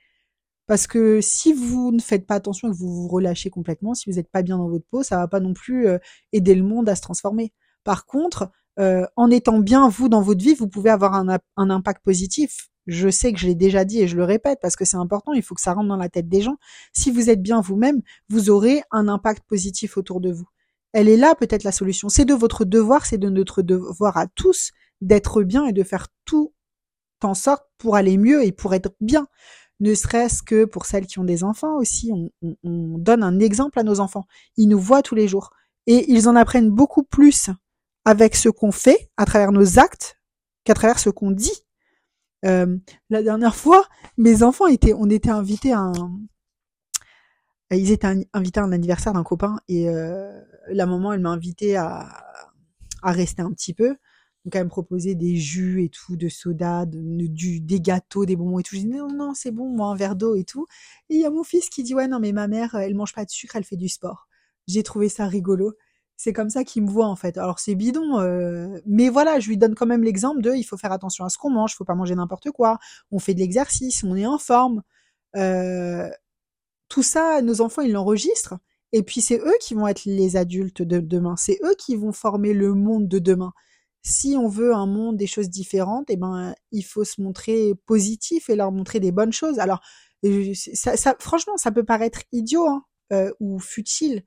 [0.66, 4.08] Parce que si vous ne faites pas attention et que vous vous relâchez complètement, si
[4.08, 5.98] vous n'êtes pas bien dans votre peau, ça va pas non plus euh,
[6.32, 7.52] aider le monde à se transformer.
[7.84, 11.70] Par contre, euh, en étant bien vous dans votre vie, vous pouvez avoir un, un
[11.70, 14.84] impact positif je sais que je l'ai déjà dit et je le répète parce que
[14.84, 16.56] c'est important, il faut que ça rentre dans la tête des gens.
[16.92, 20.46] Si vous êtes bien vous-même, vous aurez un impact positif autour de vous.
[20.92, 22.08] Elle est là peut-être la solution.
[22.08, 26.08] C'est de votre devoir, c'est de notre devoir à tous d'être bien et de faire
[26.24, 26.52] tout
[27.22, 29.26] en sorte pour aller mieux et pour être bien.
[29.80, 32.30] Ne serait-ce que pour celles qui ont des enfants aussi, on,
[32.62, 34.26] on donne un exemple à nos enfants.
[34.56, 35.50] Ils nous voient tous les jours
[35.86, 37.50] et ils en apprennent beaucoup plus
[38.04, 40.20] avec ce qu'on fait, à travers nos actes,
[40.64, 41.64] qu'à travers ce qu'on dit
[42.44, 42.76] euh,
[43.10, 45.92] la dernière fois, mes enfants étaient, on était invités à un,
[47.70, 50.30] ils étaient invités à un anniversaire d'un copain et euh,
[50.68, 52.08] la maman, elle m'a invité à,
[53.02, 53.96] à rester un petit peu.
[54.44, 57.00] Donc elle me proposait des jus et tout, de soda, de,
[57.58, 58.76] des gâteaux, des bonbons et tout.
[58.76, 60.66] Je dis non, non, c'est bon, moi un verre d'eau et tout.
[61.08, 63.14] Et il y a mon fils qui dit ouais non mais ma mère, elle mange
[63.14, 64.28] pas de sucre, elle fait du sport.
[64.66, 65.74] J'ai trouvé ça rigolo
[66.16, 67.38] c'est comme ça qu'il me voit en fait.
[67.38, 70.76] Alors c'est bidon, euh, mais voilà, je lui donne quand même l'exemple de il faut
[70.76, 72.78] faire attention à ce qu'on mange, il faut pas manger n'importe quoi,
[73.10, 74.82] on fait de l'exercice, on est en forme.
[75.36, 76.08] Euh,
[76.88, 78.58] tout ça, nos enfants ils l'enregistrent,
[78.92, 82.12] et puis c'est eux qui vont être les adultes de demain, c'est eux qui vont
[82.12, 83.52] former le monde de demain.
[84.02, 88.50] Si on veut un monde des choses différentes, eh ben il faut se montrer positif
[88.50, 89.58] et leur montrer des bonnes choses.
[89.58, 89.80] Alors
[90.54, 94.22] ça, franchement, ça peut paraître idiot hein, euh, ou futile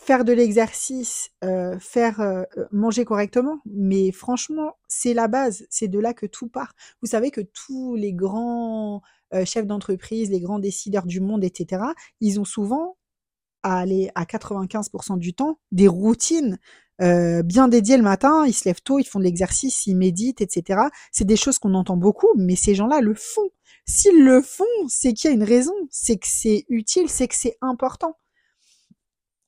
[0.00, 5.98] faire de l'exercice, euh, faire euh, manger correctement, mais franchement, c'est la base, c'est de
[5.98, 6.74] là que tout part.
[7.02, 9.02] Vous savez que tous les grands
[9.34, 11.82] euh, chefs d'entreprise, les grands décideurs du monde, etc.,
[12.20, 12.96] ils ont souvent,
[13.62, 16.58] à aller à 95% du temps, des routines
[17.00, 20.80] bien dédiées le matin, ils se lèvent tôt, ils font de l'exercice, ils méditent, etc.
[21.12, 23.48] C'est des choses qu'on entend beaucoup, mais ces gens-là le font.
[23.86, 27.36] S'ils le font, c'est qu'il y a une raison, c'est que c'est utile, c'est que
[27.36, 28.16] c'est important.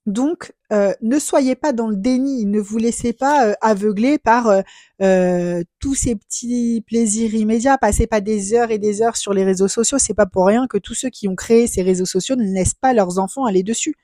[0.06, 4.62] Donc, euh, ne soyez pas dans le déni, ne vous laissez pas euh, aveugler par
[5.02, 7.76] euh, tous ces petits plaisirs immédiats.
[7.78, 9.98] Passez pas des heures et des heures sur les réseaux sociaux.
[9.98, 12.74] C'est pas pour rien que tous ceux qui ont créé ces réseaux sociaux ne laissent
[12.74, 13.94] pas leurs enfants aller dessus.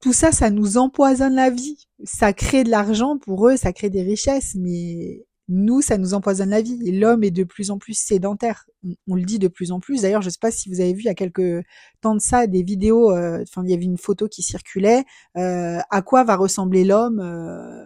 [0.00, 1.86] Tout ça, ça nous empoisonne la vie.
[2.04, 6.50] Ça crée de l'argent pour eux, ça crée des richesses, mais nous, ça nous empoisonne
[6.50, 6.92] la vie.
[6.92, 8.66] L'homme est de plus en plus sédentaire.
[9.08, 10.02] On, le dit de plus en plus.
[10.02, 11.64] D'ailleurs, je ne sais pas si vous avez vu il y a quelques
[12.00, 13.10] temps de ça des vidéos.
[13.10, 15.04] Euh, enfin, il y avait une photo qui circulait.
[15.36, 17.82] Euh, à quoi va ressembler l'homme euh,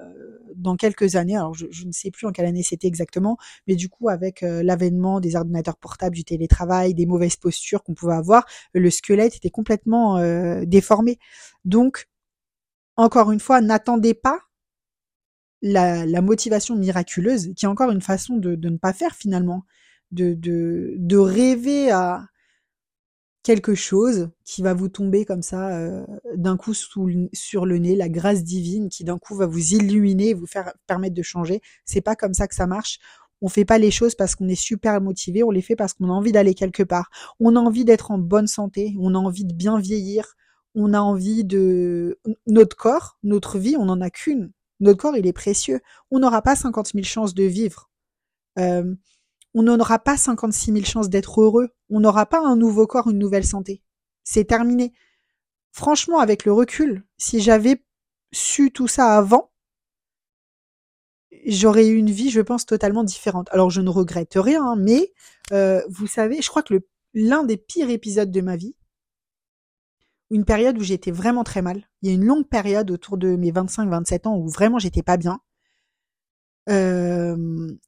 [0.55, 1.37] dans quelques années.
[1.37, 4.43] Alors je, je, ne sais plus en quelle année c'était exactement, mais du coup avec
[4.43, 9.51] l'avènement des ordinateurs portables, du télétravail, des mauvaises postures qu'on pouvait avoir, le squelette était
[9.51, 10.21] complètement
[10.65, 11.19] déformé.
[11.65, 12.07] Donc
[12.97, 14.39] encore une fois, n'attendez pas
[15.65, 19.65] la, motivation miraculeuse, qui est encore une façon de, ne pas faire finalement,
[20.13, 22.27] de, de, rêver à
[23.43, 26.05] quelque chose qui va vous tomber comme ça euh,
[26.37, 30.47] d'un coup sur le nez, la grâce divine qui d'un coup va vous illuminer, vous
[30.47, 31.61] faire permettre de changer.
[31.85, 32.99] C'est pas comme ça que ça marche.
[33.41, 36.09] On fait pas les choses parce qu'on est super motivé, on les fait parce qu'on
[36.09, 37.11] a envie d'aller quelque part.
[37.41, 40.35] On a envie d'être en bonne santé, on a envie de bien vieillir,
[40.75, 44.53] on a envie de notre corps, notre vie, on n'en a qu'une.
[44.81, 45.81] Notre corps, il est précieux.
[46.11, 47.91] On n'aura pas 50 000 chances de vivre.
[48.59, 48.95] Euh,
[49.55, 51.71] on n'aura pas 56 000 chances d'être heureux.
[51.91, 53.83] On n'aura pas un nouveau corps, une nouvelle santé.
[54.25, 54.93] C'est terminé.
[55.71, 57.85] Franchement, avec le recul, si j'avais
[58.33, 59.53] su tout ça avant,
[61.47, 63.49] j'aurais eu une vie, je pense, totalement différente.
[63.53, 65.13] Alors, je ne regrette rien, mais
[65.53, 66.75] euh, vous savez, je crois que
[67.13, 68.75] l'un des pires épisodes de ma vie,
[70.31, 71.83] une période où j'étais vraiment très mal.
[72.03, 75.17] Il y a une longue période autour de mes 25-27 ans où vraiment j'étais pas
[75.17, 75.41] bien.
[76.71, 77.37] Euh,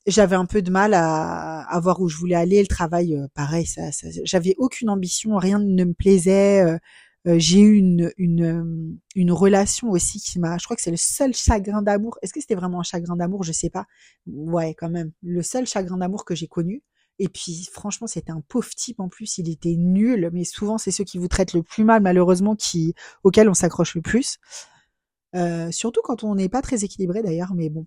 [0.07, 2.61] j'avais un peu de mal à, à, voir où je voulais aller.
[2.61, 6.63] Le travail, euh, pareil, ça, ça j'avais aucune ambition, rien ne me plaisait.
[6.63, 6.79] Euh,
[7.27, 10.97] euh j'ai eu une, une, une relation aussi qui m'a, je crois que c'est le
[10.99, 12.19] seul chagrin d'amour.
[12.23, 13.43] Est-ce que c'était vraiment un chagrin d'amour?
[13.45, 13.87] Je sais pas.
[14.27, 16.83] Ouais, quand même, le seul chagrin d'amour que j'ai connu.
[17.19, 19.39] Et puis, franchement, c'était un pauvre type en plus.
[19.39, 22.95] Il était nul, mais souvent, c'est ceux qui vous traitent le plus mal, malheureusement, qui,
[23.25, 24.39] auxquels on s'accroche le plus.
[25.35, 27.87] Euh, surtout quand on n'est pas très équilibré d'ailleurs, mais bon,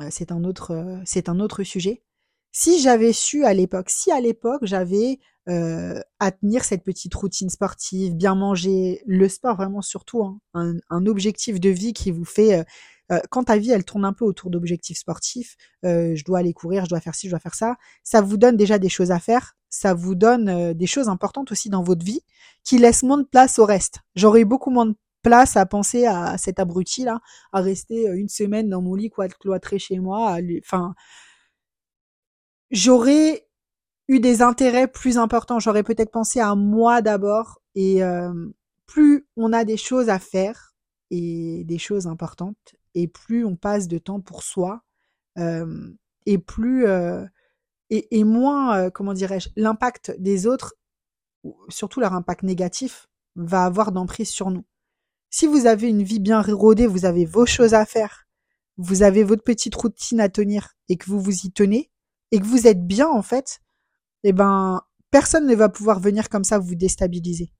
[0.00, 2.02] euh, c'est un autre, euh, c'est un autre sujet.
[2.50, 8.14] Si j'avais su à l'époque, si à l'époque j'avais à tenir cette petite routine sportive,
[8.14, 12.64] bien manger, le sport vraiment surtout, hein, un, objectif de vie qui vous fait,
[13.12, 16.52] euh, quand ta vie elle tourne un peu autour d'objectifs sportifs, euh, je dois aller
[16.52, 19.10] courir, je dois faire ci, je dois faire ça, ça vous donne déjà des choses
[19.10, 22.22] à faire, ça vous donne des choses importantes aussi dans votre vie
[22.64, 24.00] qui laissent moins de place au reste.
[24.14, 27.20] J'aurais beaucoup moins de place à penser à cet abruti là,
[27.52, 30.38] à rester euh, une semaine dans mon lit cloîtré chez moi.
[30.60, 30.94] Enfin,
[32.70, 33.46] j'aurais
[34.08, 35.60] eu des intérêts plus importants.
[35.60, 37.60] J'aurais peut-être pensé à moi d'abord.
[37.74, 38.32] Et euh,
[38.86, 40.74] plus on a des choses à faire
[41.10, 44.82] et des choses importantes, et plus on passe de temps pour soi,
[45.36, 46.86] et plus
[47.90, 50.74] et, et, moins, comment dirais-je, l'impact des autres,
[51.68, 54.64] surtout leur impact négatif, va avoir d'emprise sur nous.
[55.30, 58.26] Si vous avez une vie bien rodée, vous avez vos choses à faire,
[58.76, 61.90] vous avez votre petite routine à tenir et que vous vous y tenez
[62.30, 63.60] et que vous êtes bien en fait,
[64.24, 67.52] eh ben personne ne va pouvoir venir comme ça vous déstabiliser.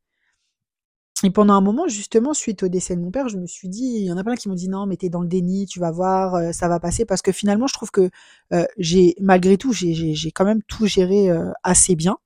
[1.24, 3.84] Et pendant un moment, justement, suite au décès de mon père, je me suis dit,
[3.84, 5.78] il y en a plein qui m'ont dit non, mais t'es dans le déni, tu
[5.78, 8.10] vas voir, euh, ça va passer, parce que finalement, je trouve que
[8.52, 12.18] euh, j'ai, malgré tout, j'ai quand même tout géré euh, assez bien.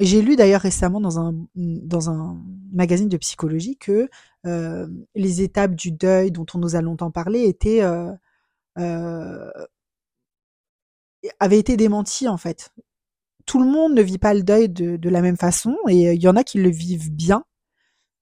[0.00, 4.08] J'ai lu d'ailleurs récemment dans un, dans un magazine de psychologie que
[5.14, 7.56] les étapes du deuil dont on nous a longtemps parlé
[11.38, 12.72] avaient été démenties en fait.
[13.46, 16.28] Tout le monde ne vit pas le deuil de, la même façon et il y
[16.28, 17.44] en a qui le vivent bien.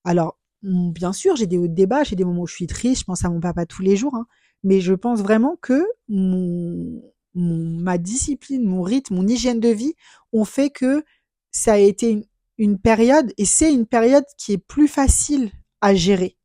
[0.05, 3.05] Alors bien sûr, j'ai des hauts débats, j'ai des moments où je suis triste, je
[3.05, 4.27] pense à mon papa tous les jours, hein,
[4.63, 7.03] mais je pense vraiment que mon,
[7.35, 9.95] ma discipline, mon rythme, mon hygiène de vie
[10.33, 11.05] ont fait que
[11.51, 12.27] ça a été
[12.59, 16.37] une, période, et c'est une période qui est plus facile à gérer.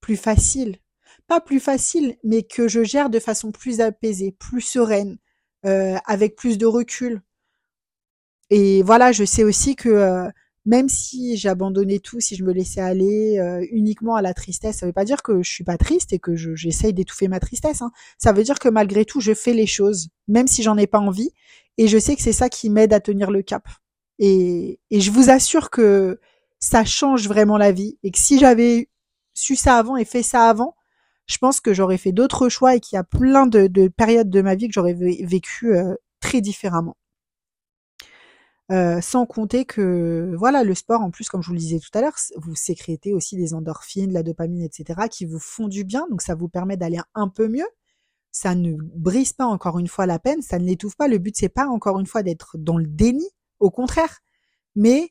[0.00, 0.78] Plus facile.
[1.26, 5.18] Pas plus facile, mais que je gère de façon plus apaisée, plus sereine,
[5.64, 7.22] euh, avec plus de recul.
[8.50, 10.28] Et voilà, je sais aussi que euh,
[10.66, 14.86] même si j'abandonnais tout, si je me laissais aller euh, uniquement à la tristesse, ça
[14.86, 17.82] veut pas dire que je suis pas triste et que j'essaye d'étouffer ma tristesse.
[17.82, 17.92] Hein.
[18.18, 20.98] Ça veut dire que malgré tout, je fais les choses, même si j'en ai pas
[20.98, 21.30] envie.
[21.78, 23.68] Et je sais que c'est ça qui m'aide à tenir le cap.
[24.18, 26.18] Et, et je vous assure que
[26.58, 28.88] ça change vraiment la vie et que si j'avais
[29.34, 30.74] su ça avant et fait ça avant,
[31.26, 34.30] je pense que j'aurais fait d'autres choix et qu'il y a plein de, de, périodes
[34.30, 36.96] de ma vie que j'aurais vécu euh, très différemment.
[38.70, 42.00] Sans compter que voilà le sport en plus comme je vous le disais tout à
[42.00, 46.06] l'heure vous sécrétez aussi des endorphines la dopamine etc qui vous font du bien.
[46.10, 47.68] Donc ça vous permet d'aller un peu mieux.
[48.32, 50.42] Ça ne brise pas encore une fois la peine.
[50.42, 51.08] Ça ne l'étouffe pas.
[51.08, 53.26] Le but c'est pas encore une fois d'être dans le déni.
[53.60, 54.18] Au contraire,
[54.74, 55.10] mais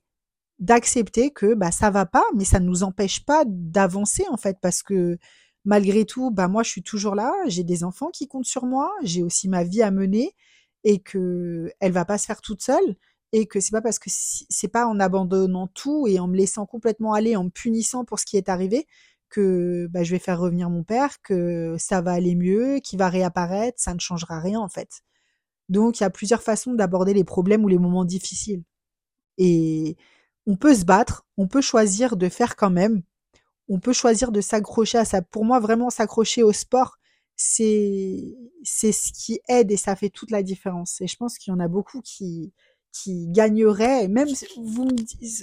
[0.60, 4.58] d'accepter que bah ça va pas, mais ça ne nous empêche pas d'avancer en fait,
[4.62, 5.18] parce que
[5.66, 8.92] malgré tout, bah moi je suis toujours là, j'ai des enfants qui comptent sur moi,
[9.04, 10.34] j'ai aussi ma vie à mener.
[10.84, 12.96] Et que elle va pas se faire toute seule
[13.34, 16.66] et que c'est pas parce que c'est pas en abandonnant tout et en me laissant
[16.66, 18.88] complètement aller, en me punissant pour ce qui est arrivé
[19.30, 23.10] que bah, je vais faire revenir mon père, que ça va aller mieux, qu'il va
[23.10, 25.02] réapparaître, ça ne changera rien en fait.
[25.70, 28.64] Donc il y a plusieurs façons d'aborder les problèmes ou les moments difficiles.
[29.38, 29.98] Et
[30.48, 33.04] on peut se battre, on peut choisir de faire quand même,
[33.70, 35.22] on peut choisir de s'accrocher à ça.
[35.22, 36.98] Pour moi, vraiment s'accrocher au sport,
[37.36, 41.02] c'est ce qui aide et ça fait toute la différence.
[41.02, 42.54] Et je pense qu'il y en a beaucoup qui
[42.96, 44.88] qui gagneraient, même vous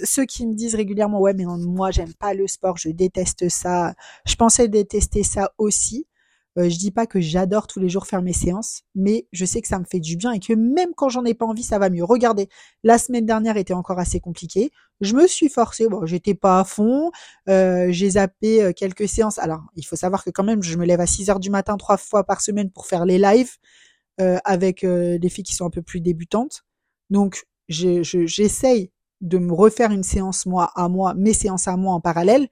[0.03, 3.93] ceux qui me disent régulièrement ouais mais moi j'aime pas le sport, je déteste ça.
[4.25, 6.07] Je pensais détester ça aussi.
[6.57, 9.61] Euh, je dis pas que j'adore tous les jours faire mes séances, mais je sais
[9.61, 11.79] que ça me fait du bien et que même quand j'en ai pas envie, ça
[11.79, 12.03] va mieux.
[12.03, 12.47] Regardez,
[12.83, 14.71] la semaine dernière était encore assez compliquée.
[15.01, 17.11] Je me suis forcée, bon, j'étais pas à fond,
[17.49, 19.39] euh, j'ai zappé euh, quelques séances.
[19.39, 21.77] Alors, il faut savoir que quand même, je me lève à 6 heures du matin
[21.77, 23.57] trois fois par semaine pour faire les lives
[24.45, 26.63] avec des filles qui sont un peu plus débutantes.
[27.09, 32.01] Donc, j'essaye de me refaire une séance moi à moi, mes séances à moi en
[32.01, 32.47] parallèle.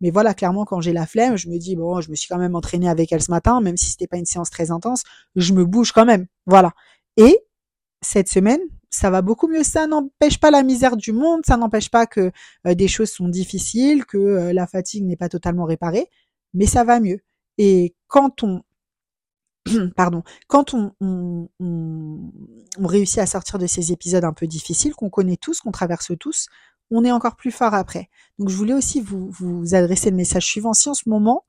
[0.00, 2.38] Mais voilà, clairement, quand j'ai la flemme, je me dis, bon, je me suis quand
[2.38, 5.02] même entraînée avec elle ce matin, même si c'était pas une séance très intense,
[5.36, 6.26] je me bouge quand même.
[6.46, 6.72] Voilà.
[7.16, 7.38] Et
[8.02, 9.62] cette semaine, ça va beaucoup mieux.
[9.62, 12.32] Ça n'empêche pas la misère du monde, ça n'empêche pas que
[12.66, 16.08] euh, des choses sont difficiles, que euh, la fatigue n'est pas totalement réparée,
[16.54, 17.20] mais ça va mieux.
[17.58, 18.62] Et quand on
[19.96, 21.48] pardon, quand on,
[22.78, 26.48] réussit à sortir de ces épisodes un peu difficiles, qu'on connaît tous, qu'on traverse tous,
[26.90, 28.08] on est encore plus fort après.
[28.38, 30.72] Donc je voulais aussi vous, vous adresser le message suivant.
[30.72, 31.44] Si en ce moment,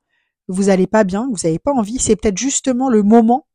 [0.48, 3.48] vous allez pas bien, vous n'avez pas envie, c'est peut-être justement le moment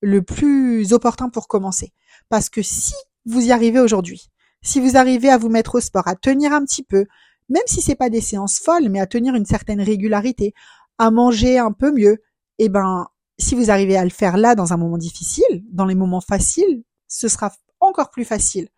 [0.00, 1.92] le plus opportun pour commencer.
[2.28, 2.94] Parce que si
[3.26, 4.30] vous y arrivez aujourd'hui,
[4.62, 7.06] si vous arrivez à vous mettre au sport, à tenir un petit peu,
[7.48, 10.54] même si c'est pas des séances folles, mais à tenir une certaine régularité,
[10.98, 12.18] à manger un peu mieux,
[12.58, 13.08] eh ben,
[13.40, 16.84] si vous arrivez à le faire là dans un moment difficile, dans les moments faciles,
[17.08, 18.68] ce sera encore plus facile.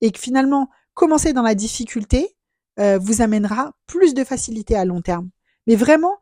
[0.00, 2.36] Et que finalement, commencer dans la difficulté
[2.78, 5.30] euh, vous amènera plus de facilité à long terme.
[5.66, 6.16] Mais vraiment,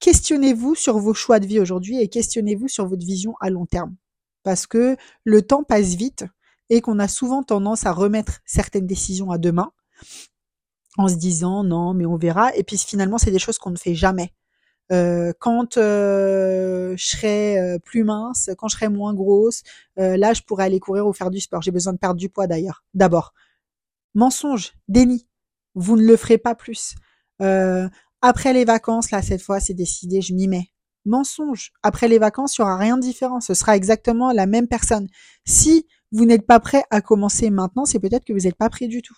[0.00, 3.96] questionnez-vous sur vos choix de vie aujourd'hui et questionnez-vous sur votre vision à long terme.
[4.42, 6.24] Parce que le temps passe vite
[6.70, 9.72] et qu'on a souvent tendance à remettre certaines décisions à demain
[10.96, 13.76] en se disant non mais on verra et puis finalement c'est des choses qu'on ne
[13.76, 14.32] fait jamais.
[14.90, 19.62] Euh, quand euh, je serai plus mince, quand je serai moins grosse,
[19.96, 21.62] là je pourrais aller courir ou faire du sport.
[21.62, 22.84] J'ai besoin de perdre du poids d'ailleurs.
[22.94, 23.34] D'abord,
[24.14, 25.28] Mensonge, déni.
[25.74, 26.94] Vous ne le ferez pas plus.
[27.40, 27.88] Euh,
[28.20, 30.72] après les vacances, là, cette fois, c'est décidé, je m'y mets.
[31.04, 31.72] Mensonge.
[31.82, 33.40] Après les vacances, il n'y aura rien de différent.
[33.40, 35.06] Ce sera exactement la même personne.
[35.44, 38.88] Si vous n'êtes pas prêt à commencer maintenant, c'est peut-être que vous n'êtes pas prêt
[38.88, 39.16] du tout.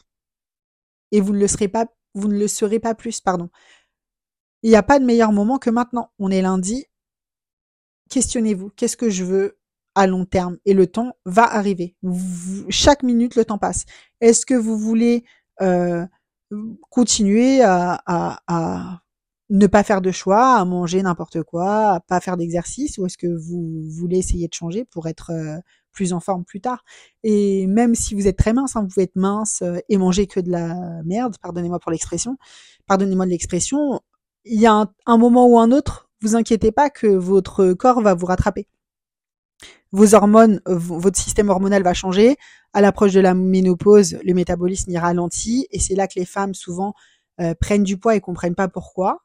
[1.13, 3.49] Et vous ne le serez pas, vous ne le serez pas plus, pardon.
[4.63, 6.11] Il n'y a pas de meilleur moment que maintenant.
[6.19, 6.87] On est lundi.
[8.11, 8.71] Questionnez-vous.
[8.77, 9.61] Qu'est-ce que je veux?
[9.95, 10.59] à long terme?
[10.65, 11.97] Et le temps va arriver.
[12.69, 13.85] chaque minute, le temps passe.
[14.21, 15.25] Est-ce que vous voulez
[15.61, 16.07] euh,
[16.91, 19.01] continuer à,
[19.51, 23.19] ne pas faire de choix, à manger n'importe quoi, à pas faire d'exercice, ou est-ce
[23.19, 25.59] que vous voulez essayer de changer pour être euh,
[25.91, 26.85] plus en forme plus tard?
[27.25, 30.29] Et même si vous êtes très mince, hein, vous pouvez être mince euh, et manger
[30.29, 32.37] que de la merde, pardonnez-moi pour l'expression,
[32.87, 34.01] pardonnez-moi de l'expression,
[34.45, 38.15] il y a un, moment ou un autre, vous inquiétez pas que votre corps va
[38.15, 38.67] vous rattraper
[39.93, 42.37] vos hormones, votre système hormonal va changer.
[42.73, 46.55] À l'approche de la ménopause, le métabolisme y ralentit et c'est là que les femmes
[46.55, 46.95] souvent
[47.41, 49.25] euh, prennent du poids et comprennent pas pourquoi,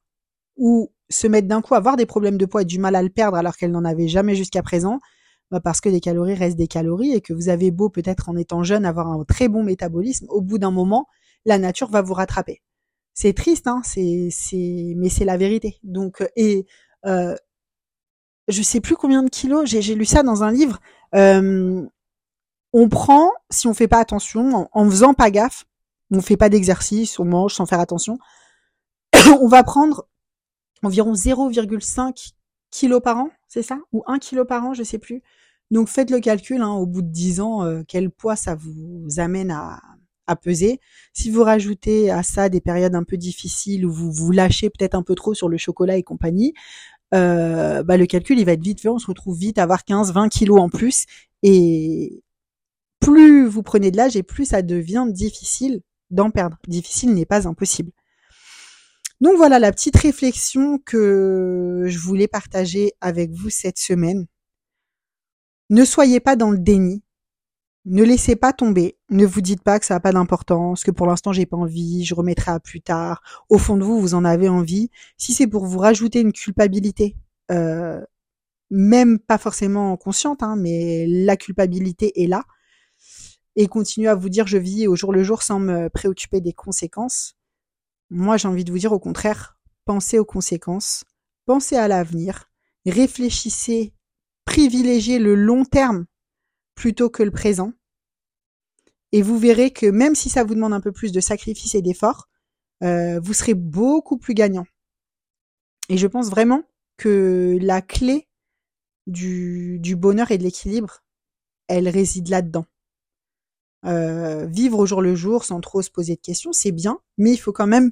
[0.57, 3.03] ou se mettent d'un coup à avoir des problèmes de poids et du mal à
[3.03, 4.99] le perdre alors qu'elles n'en avaient jamais jusqu'à présent,
[5.51, 8.35] bah parce que les calories restent des calories et que vous avez beau peut-être en
[8.35, 11.07] étant jeune avoir un très bon métabolisme, au bout d'un moment,
[11.45, 12.61] la nature va vous rattraper.
[13.15, 15.79] C'est triste, hein, c'est, c'est, mais c'est la vérité.
[15.83, 16.67] Donc, euh, et
[17.07, 17.35] euh,
[18.47, 20.79] je sais plus combien de kilos, j'ai lu ça dans un livre.
[22.77, 25.65] On prend, si on fait pas attention, en, faisant pas gaffe,
[26.11, 28.19] on fait pas d'exercice, on mange sans faire attention,
[29.41, 30.09] on va prendre
[30.83, 32.33] environ 0,5
[32.71, 33.79] kilos par an, c'est ça?
[33.93, 35.23] Ou 1 kilo par an, je sais plus.
[35.71, 39.07] Donc faites le calcul, hein, au bout de 10 ans, euh, quel poids ça vous
[39.19, 39.79] amène à,
[40.27, 40.79] à peser.
[41.13, 44.95] Si vous rajoutez à ça des périodes un peu difficiles où vous vous lâchez peut-être
[44.95, 46.53] un peu trop sur le chocolat et compagnie,
[47.13, 49.81] euh, bah, le calcul il va être vite fait, on se retrouve vite à avoir
[49.83, 51.05] 15-20 kilos en plus
[51.43, 52.23] et
[52.99, 56.57] plus vous prenez de l'âge et plus ça devient difficile d'en perdre.
[56.67, 57.91] Difficile n'est pas impossible.
[59.21, 64.25] Donc voilà la petite réflexion que je voulais partager avec vous cette semaine.
[65.69, 67.01] Ne soyez pas dans le déni.
[67.85, 68.97] Ne laissez pas tomber.
[69.09, 72.03] Ne vous dites pas que ça n'a pas d'importance, que pour l'instant j'ai pas envie,
[72.03, 73.21] je remettrai à plus tard.
[73.49, 74.89] Au fond de vous, vous en avez envie.
[75.17, 77.15] Si c'est pour vous rajouter une culpabilité,
[77.51, 78.01] euh,
[78.71, 82.43] même pas forcément consciente, hein, mais la culpabilité est là,
[83.55, 86.53] et continuer à vous dire je vis au jour le jour sans me préoccuper des
[86.53, 87.35] conséquences.
[88.09, 91.03] Moi, j'ai envie de vous dire au contraire, pensez aux conséquences,
[91.45, 92.49] pensez à l'avenir,
[92.87, 93.93] réfléchissez,
[94.45, 96.05] privilégiez le long terme
[96.75, 97.73] plutôt que le présent.
[99.11, 101.81] Et vous verrez que même si ça vous demande un peu plus de sacrifice et
[101.81, 102.27] d'effort,
[102.83, 104.65] euh, vous serez beaucoup plus gagnant.
[105.89, 106.63] Et je pense vraiment
[106.97, 108.27] que la clé
[109.07, 111.03] du, du bonheur et de l'équilibre,
[111.67, 112.65] elle réside là-dedans.
[113.85, 117.31] Euh, vivre au jour le jour sans trop se poser de questions, c'est bien, mais
[117.31, 117.91] il faut quand même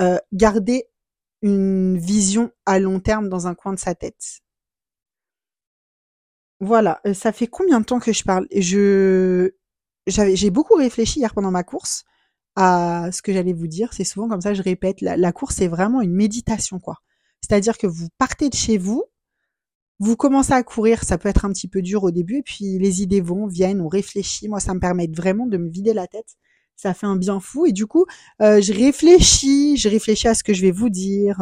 [0.00, 0.84] euh, garder
[1.40, 4.40] une vision à long terme dans un coin de sa tête.
[6.60, 8.46] Voilà, euh, ça fait combien de temps que je parle?
[8.54, 9.52] Je
[10.06, 12.04] j'avais j'ai beaucoup réfléchi hier pendant ma course
[12.56, 13.92] à ce que j'allais vous dire.
[13.94, 16.96] C'est souvent comme ça, je répète, la, course c'est vraiment une méditation quoi.
[17.40, 19.04] C'est-à-dire que vous partez de chez vous,
[19.98, 22.78] vous commencez à courir, ça peut être un petit peu dur au début, et puis
[22.78, 24.48] les idées vont, viennent, on réfléchit.
[24.48, 26.36] Moi, ça me permet vraiment de me vider la tête.
[26.76, 27.66] Ça fait un bien fou.
[27.66, 28.06] Et du coup,
[28.42, 31.40] euh, je réfléchis, je réfléchis à ce que je vais vous dire.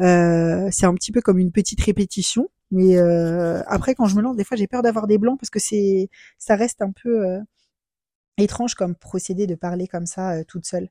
[0.00, 2.48] Euh c'est un petit peu comme une petite répétition.
[2.70, 5.50] Mais euh, après, quand je me lance, des fois, j'ai peur d'avoir des blancs parce
[5.50, 7.40] que c'est, ça reste un peu euh,
[8.38, 10.88] étrange comme procédé de parler comme ça toute seule.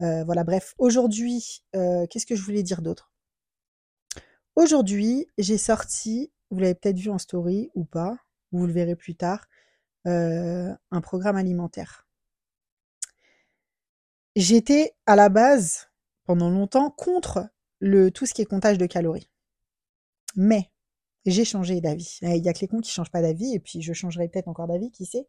[0.00, 0.74] voilà, bref.
[0.78, 3.12] Aujourd'hui, qu'est-ce que je voulais dire d'autre?
[4.58, 8.18] Aujourd'hui, j'ai sorti, vous l'avez peut-être vu en story ou pas,
[8.50, 9.46] vous le verrez plus tard,
[10.08, 12.08] euh, un programme alimentaire.
[14.34, 15.90] J'étais à la base,
[16.24, 19.30] pendant longtemps, contre le, tout ce qui est comptage de calories.
[20.34, 20.72] Mais
[21.30, 22.18] j'ai changé d'avis.
[22.22, 24.48] Il y a que les cons qui changent pas d'avis, et puis je changerai peut-être
[24.48, 25.26] encore d'avis, qui sait.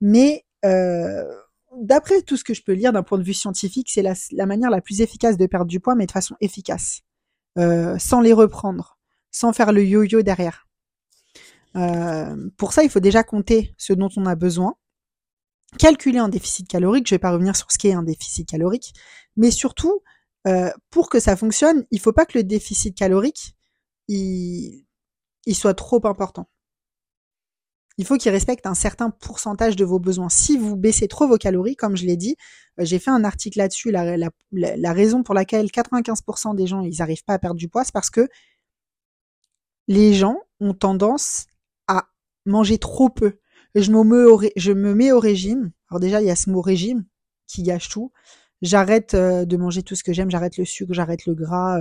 [0.00, 1.24] Mais euh,
[1.76, 4.70] d'après tout ce que je peux lire d'un point de vue scientifique, c'est la, manière
[4.70, 7.00] la plus efficace de perdre du poids, mais de façon efficace.
[7.58, 8.98] Euh, sans les reprendre,
[9.30, 10.68] sans faire le yo-yo derrière.
[11.76, 14.74] Euh, pour ça, il faut déjà compter ce dont on a besoin,
[15.78, 17.08] calculer un déficit calorique.
[17.08, 18.92] Je vais pas revenir sur ce qu'est un déficit calorique,
[19.36, 20.02] mais surtout,
[20.90, 23.54] pour que ça fonctionne, il faut pas que le déficit calorique
[24.10, 24.84] il,
[25.46, 26.48] il soit trop important
[28.00, 30.30] il faut qu'il respecte un certain pourcentage de vos besoins.
[30.30, 32.34] Si vous baissez trop vos calories, comme je l'ai dit,
[32.78, 37.24] euh, j'ai fait un article là-dessus, la, raison pour laquelle 95% des gens, ils n'arrivent
[37.24, 38.26] pas à perdre du poids, c'est parce que
[39.86, 41.44] les gens ont tendance
[41.88, 42.08] à
[42.46, 43.38] manger trop peu.
[43.74, 45.70] Je me, mets au, régime.
[45.90, 47.04] Alors déjà, il y a ce mot régime
[47.46, 48.12] qui gâche tout.
[48.62, 51.80] J'arrête euh, de manger tout ce que j'aime, j'arrête le sucre, j'arrête le gras,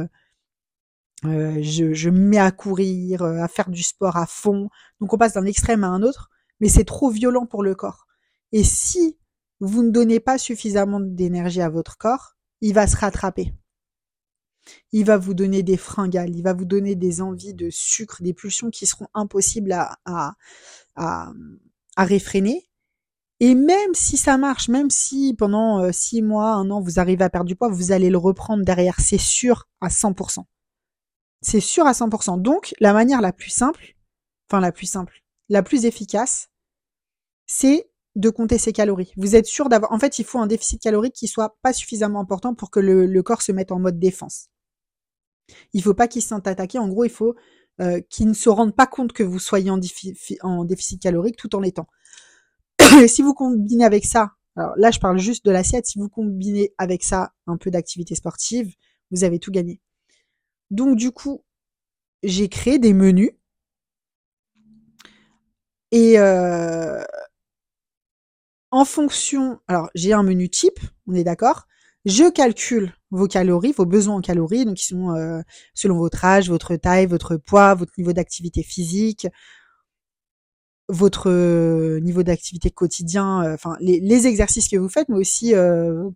[1.25, 4.69] euh, je, je, me mets à courir, euh, à faire du sport à fond.
[5.01, 6.29] Donc on passe d'un extrême à un autre,
[6.59, 8.07] mais c'est trop violent pour le corps.
[8.51, 9.17] Et si
[9.59, 13.53] vous ne donnez pas suffisamment d'énergie à votre corps, il va se rattraper.
[14.91, 18.33] Il va vous donner des fringales, il va vous donner des envies de sucre, des
[18.33, 20.33] pulsions qui seront impossibles à, à,
[20.95, 21.31] à,
[21.95, 22.69] à réfréner.
[23.41, 27.23] Et même si ça marche, même si pendant euh, six mois, un an, vous arrivez
[27.23, 30.43] à perdre du poids, vous allez le reprendre derrière, c'est sûr, à 100%.
[31.41, 32.41] C'est sûr à 100%.
[32.41, 33.95] Donc, la manière la plus simple,
[34.49, 36.49] enfin la plus simple, la plus efficace,
[37.45, 39.13] c'est de compter ses calories.
[39.17, 39.91] Vous êtes sûr d'avoir...
[39.91, 43.23] En fait, il faut un déficit calorique qui soit pas suffisamment important pour que le,
[43.23, 44.47] corps se mette en mode défense.
[45.73, 46.77] Il faut pas qu'il se sente attaqué.
[46.77, 47.35] En gros, il faut
[47.81, 49.79] euh, qu'il ne se rende pas compte que vous soyez en,
[50.41, 51.87] en déficit calorique tout en l'étant.
[53.07, 56.73] si vous combinez avec ça, alors là, je parle juste de l'assiette, si vous combinez
[56.77, 58.73] avec ça un peu d'activité sportive,
[59.11, 59.79] vous avez tout gagné.
[60.71, 61.43] Donc du coup,
[62.23, 63.31] j'ai créé des menus.
[65.91, 67.03] Et euh,
[68.71, 71.67] en fonction, alors j'ai un menu type, on est d'accord.
[72.05, 75.41] Je calcule vos calories, vos besoins en calories, donc qui sont euh,
[75.73, 79.27] selon votre âge, votre taille, votre poids, votre niveau d'activité physique,
[80.87, 85.53] votre euh, niveau d'activité quotidien, enfin les, les, exercices que vous faites, mais aussi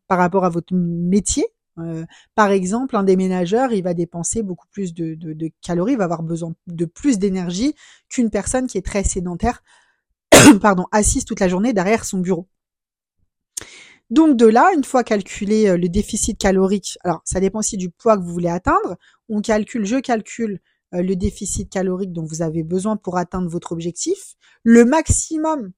[0.07, 1.45] par rapport à votre métier,
[1.79, 2.05] euh,
[2.35, 5.17] par exemple, un déménageur, il va dépenser beaucoup plus de,
[5.61, 7.75] calories, il va avoir besoin de plus d'énergie
[8.09, 9.63] qu'une personne qui est très sédentaire,
[10.91, 12.47] assise toute la journée derrière son bureau.
[14.09, 17.89] Donc de là, une fois calculé euh, le déficit calorique, alors ça dépend aussi du
[17.89, 18.97] poids que vous voulez atteindre,
[19.29, 20.59] on calcule, je calcule
[20.93, 25.71] euh, le déficit calorique dont vous avez besoin pour atteindre votre objectif, le maximum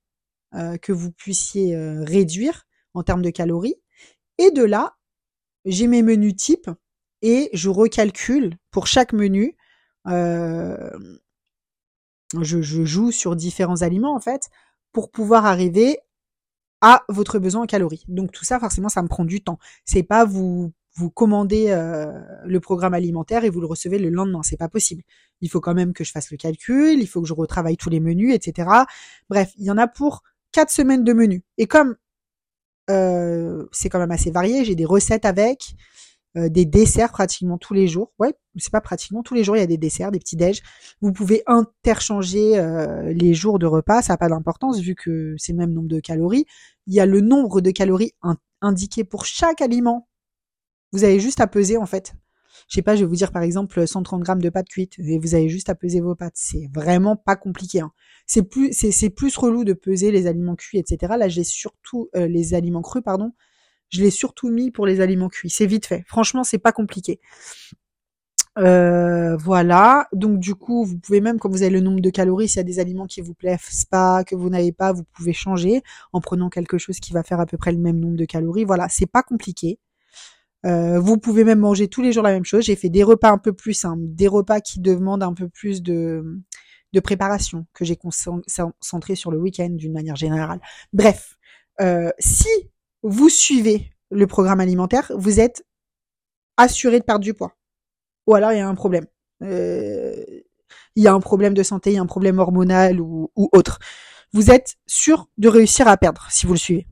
[0.82, 3.76] que vous puissiez réduire en termes de calories,
[4.38, 4.96] et de là,
[5.66, 6.70] j'ai mes menus types
[7.22, 9.56] et je recalcule pour chaque menu.
[10.08, 10.92] Euh,
[12.42, 14.50] je, joue sur différents aliments en fait
[14.92, 16.00] pour pouvoir arriver
[16.82, 18.04] à votre besoin en calories.
[18.08, 19.60] Donc tout ça, forcément, ça me prend du temps.
[19.86, 24.44] C'est pas vous vous commandez euh, le programme alimentaire et vous le recevez le lendemain.
[24.44, 25.04] C'est pas possible.
[25.42, 27.90] Il faut quand même que je fasse le calcul, il faut que je retravaille tous
[27.90, 28.70] les menus, etc.
[29.30, 31.42] Bref, il y en a pour quatre semaines de menus.
[31.58, 31.98] Et comme
[32.90, 34.66] euh, c'est quand même assez varié.
[34.66, 35.76] J'ai des recettes avec.
[36.38, 38.12] euh, des desserts pratiquement tous les jours.
[38.20, 40.62] Ouais, c'est pas pratiquement tous les jours, il y a des desserts, des petits déj.
[41.02, 45.54] Vous pouvez interchanger euh, les jours de repas, ça n'a pas d'importance vu que c'est
[45.54, 46.46] le même nombre de calories.
[46.88, 48.14] Il y a le nombre de calories
[48.62, 50.08] indiqué pour chaque aliment.
[50.92, 52.14] Vous avez juste à peser en fait.
[52.68, 55.20] Je sais pas, je vais vous dire par exemple 130 grammes de pâtes cuites et
[55.20, 56.36] vous avez juste à peser vos pâtes.
[56.36, 57.82] C'est vraiment pas compliqué.
[57.82, 57.92] Hein.
[58.26, 61.14] C'est plus, c'est, plus relou de peser les aliments cuits, etc.
[61.18, 63.34] Là, j'ai surtout euh, les aliments crus, pardon.
[63.90, 65.50] Je l'ai surtout mis pour les aliments cuits.
[65.50, 66.04] C'est vite fait.
[66.08, 67.20] Franchement, c'est pas compliqué.
[68.58, 70.08] Euh, voilà.
[70.14, 72.60] Donc du coup, vous pouvez même, quand vous avez le nombre de calories, s'il y
[72.62, 75.82] a des aliments qui vous plaisent pas, que vous n'avez pas, vous pouvez changer
[76.14, 78.66] en prenant quelque chose qui va faire à peu près le même nombre de calories.
[78.66, 79.80] Voilà, c'est pas compliqué.
[80.66, 82.64] Euh, vous pouvez même manger tous les jours la même chose.
[82.64, 85.84] J'ai fait des repas un peu plus simples, des repas qui demandent un peu plus
[85.84, 86.42] de,
[86.94, 90.60] de préparation, que j'ai concentré sur le week-end d'une manière générale.
[90.94, 91.38] Bref,
[91.82, 92.50] euh, si
[93.04, 95.66] vous suivez le programme alimentaire, vous êtes
[96.58, 97.56] assuré de perdre du poids.
[98.28, 99.06] Ou alors il y a un problème.
[99.44, 100.16] Euh,
[100.96, 103.50] il y a un problème de santé, il y a un problème hormonal ou, ou
[103.52, 103.80] autre.
[104.34, 106.88] Vous êtes sûr de réussir à perdre si vous le suivez.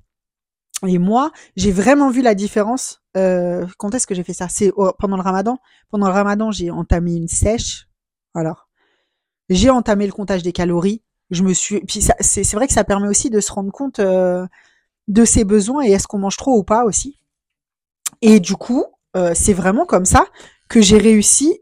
[0.87, 3.01] Et moi, j'ai vraiment vu la différence.
[3.15, 4.47] Euh, quand est-ce que j'ai fait ça?
[4.49, 5.57] C'est pendant le Ramadan.
[5.89, 7.87] Pendant le Ramadan, j'ai entamé une sèche.
[8.33, 8.67] Alors,
[9.49, 11.01] j'ai entamé le comptage des calories.
[11.29, 11.79] Je me suis.
[11.81, 14.45] Puis c'est vrai que ça permet aussi de se rendre compte euh,
[15.07, 17.19] de ses besoins et est-ce qu'on mange trop ou pas aussi.
[18.21, 20.25] Et du coup, euh, c'est vraiment comme ça
[20.69, 21.59] que j'ai réussi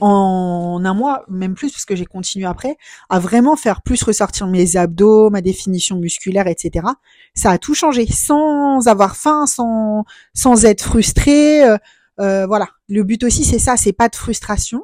[0.00, 2.76] en un mois, même plus, parce que j'ai continué après,
[3.10, 6.86] à vraiment faire plus ressortir mes abdos, ma définition musculaire, etc.
[7.34, 11.64] Ça a tout changé, sans avoir faim, sans sans être frustré.
[11.64, 11.78] Euh,
[12.20, 12.68] euh, voilà.
[12.88, 14.82] Le but aussi, c'est ça, c'est pas de frustration.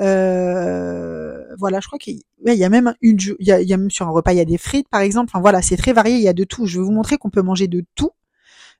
[0.00, 3.90] Euh, voilà, je crois qu'il y a même une, il y a, y a même
[3.90, 5.30] sur un repas, il y a des frites, par exemple.
[5.30, 6.66] Enfin voilà, c'est très varié, il y a de tout.
[6.66, 8.12] Je vais vous montrer qu'on peut manger de tout.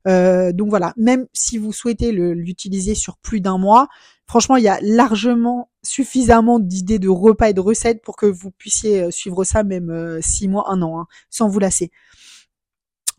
[0.07, 3.89] donc voilà, même si vous souhaitez l'utiliser sur plus d'un mois,
[4.29, 8.51] Franchement, il y a largement suffisamment d'idées de repas et de recettes pour que vous
[8.51, 11.91] puissiez euh, suivre ça même euh, six mois, un an, hein, sans vous lasser.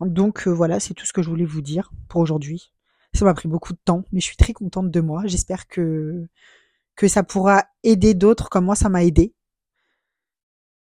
[0.00, 2.72] Donc euh, voilà, c'est tout ce que je voulais vous dire pour aujourd'hui.
[3.12, 5.22] Ça m'a pris beaucoup de temps, mais je suis très contente de moi.
[5.26, 6.26] J'espère que
[6.94, 9.34] que ça pourra aider d'autres comme moi ça m'a aidé.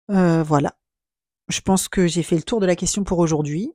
[0.09, 0.75] voilà.
[1.49, 3.73] Je pense que j'ai fait le tour de la question pour aujourd'hui.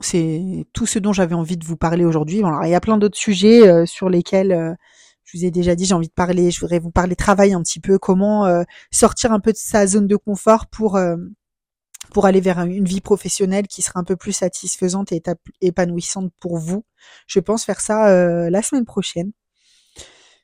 [0.00, 2.42] C'est tout ce dont j'avais envie de vous parler aujourd'hui.
[2.64, 4.76] il y a plein d'autres sujets sur lesquels
[5.32, 7.62] je vous ai déjà dit, j'ai envie de parler, je voudrais vous parler travail un
[7.62, 11.16] petit peu, comment euh, sortir un peu de sa zone de confort pour euh,
[12.12, 15.22] pour aller vers une vie professionnelle qui sera un peu plus satisfaisante et
[15.62, 16.84] épanouissante pour vous.
[17.26, 19.32] Je pense faire ça euh, la semaine prochaine,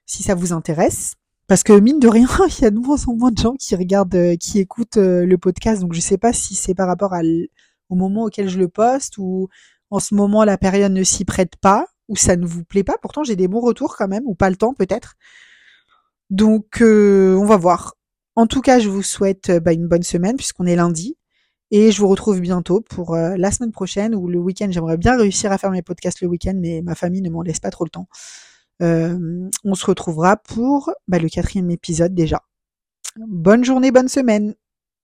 [0.07, 1.15] si ça vous intéresse.
[1.49, 2.29] Parce que mine de rien,
[2.59, 5.83] il y a de moins en moins de gens qui regardent, qui écoutent le podcast.
[5.83, 7.13] Donc je sais pas si c'est par rapport
[7.91, 9.49] au moment auquel je le poste ou
[9.91, 12.97] en ce moment la période ne s'y prête pas ou ça ne vous plaît pas.
[13.01, 15.15] Pourtant, j'ai des bons retours quand même, ou pas le temps peut-être.
[16.31, 17.95] Donc, euh, on va voir.
[18.37, 21.17] En tout cas, je vous souhaite euh, bah, une bonne semaine puisqu'on est lundi.
[21.71, 24.69] Et je vous retrouve bientôt pour euh, la semaine prochaine ou le week-end.
[24.71, 27.61] J'aimerais bien réussir à faire mes podcasts le week-end, mais ma famille ne m'en laisse
[27.61, 28.09] pas trop le temps.
[28.81, 32.43] on se retrouvera pour bah, le quatrième épisode déjà.
[33.17, 34.55] Bonne journée, bonne semaine.